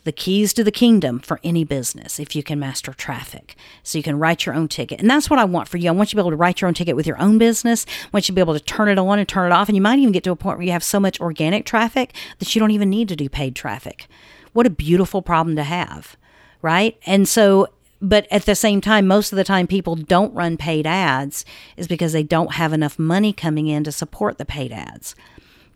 the 0.08 0.12
keys 0.12 0.54
to 0.54 0.64
the 0.64 0.72
kingdom 0.72 1.18
for 1.18 1.38
any 1.44 1.64
business 1.64 2.18
if 2.18 2.34
you 2.34 2.42
can 2.42 2.58
master 2.58 2.94
traffic. 2.94 3.54
So 3.82 3.98
you 3.98 4.02
can 4.02 4.18
write 4.18 4.46
your 4.46 4.54
own 4.54 4.66
ticket. 4.66 5.00
And 5.00 5.10
that's 5.10 5.28
what 5.28 5.38
I 5.38 5.44
want 5.44 5.68
for 5.68 5.76
you. 5.76 5.90
I 5.90 5.92
want 5.92 6.08
you 6.08 6.12
to 6.12 6.16
be 6.16 6.22
able 6.22 6.30
to 6.30 6.36
write 6.36 6.62
your 6.62 6.68
own 6.68 6.72
ticket 6.72 6.96
with 6.96 7.06
your 7.06 7.20
own 7.20 7.36
business. 7.36 7.84
I 8.04 8.08
want 8.10 8.26
you 8.26 8.32
to 8.32 8.36
be 8.36 8.40
able 8.40 8.54
to 8.54 8.60
turn 8.60 8.88
it 8.88 8.98
on 8.98 9.18
and 9.18 9.28
turn 9.28 9.52
it 9.52 9.54
off. 9.54 9.68
And 9.68 9.76
you 9.76 9.82
might 9.82 9.98
even 9.98 10.12
get 10.12 10.24
to 10.24 10.30
a 10.30 10.36
point 10.36 10.56
where 10.56 10.64
you 10.64 10.72
have 10.72 10.82
so 10.82 10.98
much 10.98 11.20
organic 11.20 11.66
traffic 11.66 12.14
that 12.38 12.54
you 12.54 12.58
don't 12.58 12.70
even 12.70 12.88
need 12.88 13.06
to 13.08 13.16
do 13.16 13.28
paid 13.28 13.54
traffic. 13.54 14.06
What 14.54 14.64
a 14.64 14.70
beautiful 14.70 15.20
problem 15.20 15.56
to 15.56 15.62
have, 15.62 16.16
right? 16.62 16.98
And 17.04 17.28
so 17.28 17.68
but 18.00 18.26
at 18.30 18.46
the 18.46 18.54
same 18.54 18.80
time, 18.80 19.06
most 19.06 19.30
of 19.30 19.36
the 19.36 19.44
time 19.44 19.66
people 19.66 19.94
don't 19.94 20.32
run 20.32 20.56
paid 20.56 20.86
ads 20.86 21.44
is 21.76 21.86
because 21.86 22.12
they 22.12 22.22
don't 22.22 22.54
have 22.54 22.72
enough 22.72 22.98
money 22.98 23.34
coming 23.34 23.66
in 23.66 23.84
to 23.84 23.92
support 23.92 24.38
the 24.38 24.46
paid 24.46 24.72
ads 24.72 25.14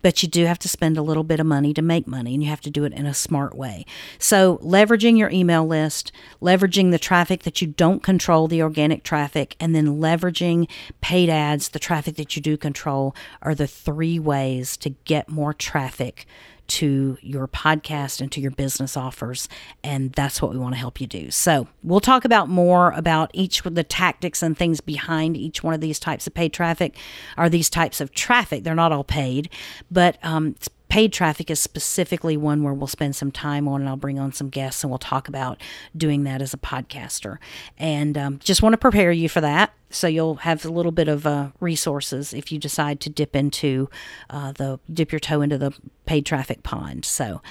but 0.03 0.21
you 0.21 0.29
do 0.29 0.45
have 0.45 0.59
to 0.59 0.69
spend 0.69 0.97
a 0.97 1.01
little 1.01 1.23
bit 1.23 1.39
of 1.39 1.47
money 1.47 1.73
to 1.73 1.81
make 1.81 2.05
money 2.05 2.35
and 2.35 2.43
you 2.43 2.49
have 2.49 2.61
to 2.61 2.69
do 2.69 2.83
it 2.83 2.93
in 2.93 3.07
a 3.07 3.13
smart 3.13 3.55
way. 3.55 3.85
So, 4.19 4.57
leveraging 4.57 5.17
your 5.17 5.31
email 5.31 5.65
list, 5.65 6.11
leveraging 6.39 6.91
the 6.91 6.99
traffic 6.99 7.41
that 7.43 7.61
you 7.61 7.67
don't 7.67 8.03
control, 8.03 8.47
the 8.47 8.61
organic 8.61 9.03
traffic, 9.03 9.55
and 9.59 9.73
then 9.73 9.99
leveraging 9.99 10.69
paid 11.01 11.29
ads, 11.29 11.69
the 11.69 11.79
traffic 11.79 12.15
that 12.17 12.35
you 12.35 12.41
do 12.41 12.57
control, 12.57 13.15
are 13.41 13.55
the 13.55 13.65
three 13.65 14.19
ways 14.19 14.77
to 14.77 14.91
get 14.91 15.29
more 15.29 15.53
traffic 15.53 16.27
to 16.67 17.17
your 17.21 17.47
podcast 17.47 18.21
and 18.21 18.31
to 18.31 18.41
your 18.41 18.51
business 18.51 18.95
offers. 18.95 19.47
And 19.83 20.11
that's 20.13 20.41
what 20.41 20.51
we 20.51 20.57
want 20.57 20.75
to 20.75 20.79
help 20.79 21.01
you 21.01 21.07
do. 21.07 21.31
So 21.31 21.67
we'll 21.83 21.99
talk 21.99 22.25
about 22.25 22.49
more 22.49 22.91
about 22.91 23.31
each 23.33 23.65
of 23.65 23.75
the 23.75 23.83
tactics 23.83 24.41
and 24.41 24.57
things 24.57 24.81
behind 24.81 25.37
each 25.37 25.63
one 25.63 25.73
of 25.73 25.81
these 25.81 25.99
types 25.99 26.27
of 26.27 26.33
paid 26.33 26.53
traffic 26.53 26.95
are 27.37 27.49
these 27.49 27.69
types 27.69 28.01
of 28.01 28.13
traffic. 28.13 28.63
They're 28.63 28.75
not 28.75 28.91
all 28.91 29.03
paid, 29.03 29.49
but 29.91 30.17
um, 30.23 30.55
paid 30.93 31.11
traffic 31.11 31.49
is 31.49 31.59
specifically 31.59 32.37
one 32.37 32.61
where 32.61 32.71
we'll 32.71 32.85
spend 32.85 33.15
some 33.15 33.31
time 33.31 33.67
on 33.67 33.81
and 33.81 33.89
I'll 33.89 33.95
bring 33.95 34.19
on 34.19 34.31
some 34.31 34.49
guests 34.49 34.83
and 34.83 34.91
we'll 34.91 34.99
talk 34.99 35.27
about 35.27 35.59
doing 35.97 36.23
that 36.25 36.39
as 36.39 36.53
a 36.53 36.57
podcaster. 36.57 37.39
And 37.79 38.15
um, 38.15 38.37
just 38.43 38.61
want 38.61 38.73
to 38.73 38.77
prepare 38.77 39.11
you 39.11 39.27
for 39.27 39.41
that. 39.41 39.73
So 39.89 40.05
you'll 40.05 40.35
have 40.35 40.63
a 40.65 40.69
little 40.69 40.91
bit 40.91 41.07
of 41.07 41.25
uh, 41.25 41.49
resources 41.59 42.31
if 42.31 42.51
you 42.51 42.59
decide 42.59 42.99
to 42.99 43.09
dip 43.09 43.35
into 43.35 43.89
uh, 44.29 44.51
the 44.51 44.79
dip 44.93 45.11
your 45.11 45.19
toe 45.19 45.41
into 45.41 45.57
the 45.57 45.73
paid 46.05 46.27
traffic 46.27 46.61
pond. 46.61 47.05
So 47.05 47.41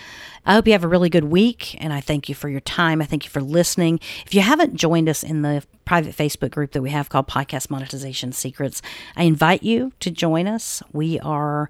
I 0.47 0.53
hope 0.53 0.69
you 0.69 0.73
have 0.73 0.85
a 0.85 0.89
really 0.89 1.11
good 1.11 1.25
week 1.25 1.77
and 1.83 1.93
I 1.93 2.01
thank 2.01 2.29
you 2.29 2.37
for 2.37 2.49
your 2.49 2.61
time. 2.61 3.03
I 3.03 3.07
thank 3.07 3.25
you 3.25 3.31
for 3.31 3.43
listening. 3.43 3.99
If 4.25 4.35
you 4.35 4.43
haven't 4.43 4.77
joined 4.77 5.09
us 5.09 5.25
in 5.25 5.43
the 5.43 5.65
private 5.85 6.15
Facebook 6.15 6.53
group 6.53 6.71
that 6.73 6.83
we 6.83 6.91
have 6.91 7.09
called 7.09 7.27
Podcast 7.27 7.71
Monetization 7.71 8.31
Secrets, 8.31 8.83
I 9.17 9.25
invite 9.25 9.65
you 9.65 9.95
to 9.99 10.13
join 10.13 10.47
us. 10.47 10.81
We 10.93 11.19
are 11.19 11.69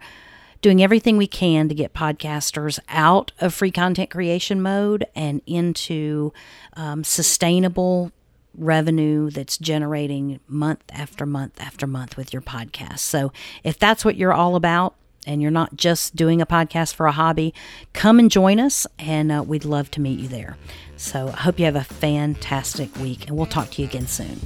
doing 0.62 0.82
everything 0.82 1.16
we 1.16 1.26
can 1.26 1.68
to 1.68 1.74
get 1.74 1.92
podcasters 1.92 2.78
out 2.88 3.32
of 3.40 3.52
free 3.52 3.70
content 3.70 4.10
creation 4.10 4.62
mode 4.62 5.04
and 5.14 5.42
into 5.46 6.32
um, 6.74 7.04
sustainable 7.04 8.12
revenue 8.54 9.28
that's 9.30 9.58
generating 9.58 10.38
month 10.46 10.82
after 10.92 11.26
month 11.26 11.60
after 11.60 11.86
month 11.86 12.16
with 12.16 12.32
your 12.32 12.42
podcast. 12.42 13.00
So 13.00 13.32
if 13.64 13.78
that's 13.78 14.04
what 14.04 14.16
you're 14.16 14.32
all 14.32 14.56
about, 14.56 14.94
and 15.24 15.40
you're 15.40 15.52
not 15.52 15.76
just 15.76 16.16
doing 16.16 16.42
a 16.42 16.46
podcast 16.46 16.94
for 16.94 17.06
a 17.06 17.12
hobby, 17.12 17.54
come 17.92 18.18
and 18.18 18.30
join 18.30 18.58
us, 18.58 18.88
and 18.98 19.30
uh, 19.30 19.42
we'd 19.46 19.64
love 19.64 19.88
to 19.92 20.00
meet 20.00 20.18
you 20.18 20.26
there. 20.26 20.56
So 20.96 21.28
I 21.28 21.42
hope 21.42 21.58
you 21.60 21.64
have 21.64 21.76
a 21.76 21.84
fantastic 21.84 22.96
week, 22.96 23.28
and 23.28 23.36
we'll 23.36 23.46
talk 23.46 23.70
to 23.70 23.82
you 23.82 23.88
again 23.88 24.08
soon. 24.08 24.40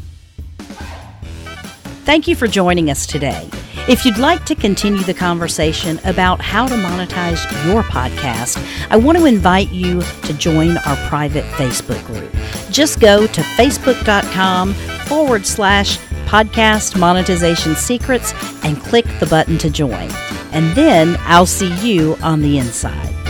Thank 2.07 2.29
you 2.29 2.37
for 2.37 2.47
joining 2.47 2.88
us 2.88 3.05
today. 3.05 3.51
If 3.88 4.05
you'd 4.05 4.16
like 4.16 4.45
to 4.47 4.55
continue 4.55 5.03
the 5.03 5.12
conversation 5.12 5.99
about 6.05 6.40
how 6.40 6.69
to 6.69 6.75
monetize 6.77 7.42
your 7.66 7.83
podcast, 7.83 8.64
I 8.90 8.97
want 8.97 9.19
to 9.19 9.25
invite 9.25 9.71
you 9.73 10.01
to 10.23 10.33
join 10.35 10.77
our 10.79 10.97
private 11.09 11.45
Facebook 11.55 12.05
group. 12.07 12.33
Just 12.71 13.01
go 13.01 13.27
to 13.27 13.40
facebook.com 13.40 14.75
forward 15.09 15.45
slash 15.45 15.99
podcast 16.27 16.97
monetization 16.97 17.75
secrets 17.75 18.33
and 18.62 18.81
click 18.81 19.07
the 19.19 19.27
button 19.27 19.59
to 19.59 19.69
join. 19.69 20.09
And 20.53 20.77
then 20.77 21.16
I'll 21.23 21.45
see 21.45 21.75
you 21.85 22.16
on 22.23 22.40
the 22.40 22.59
inside. 22.59 23.26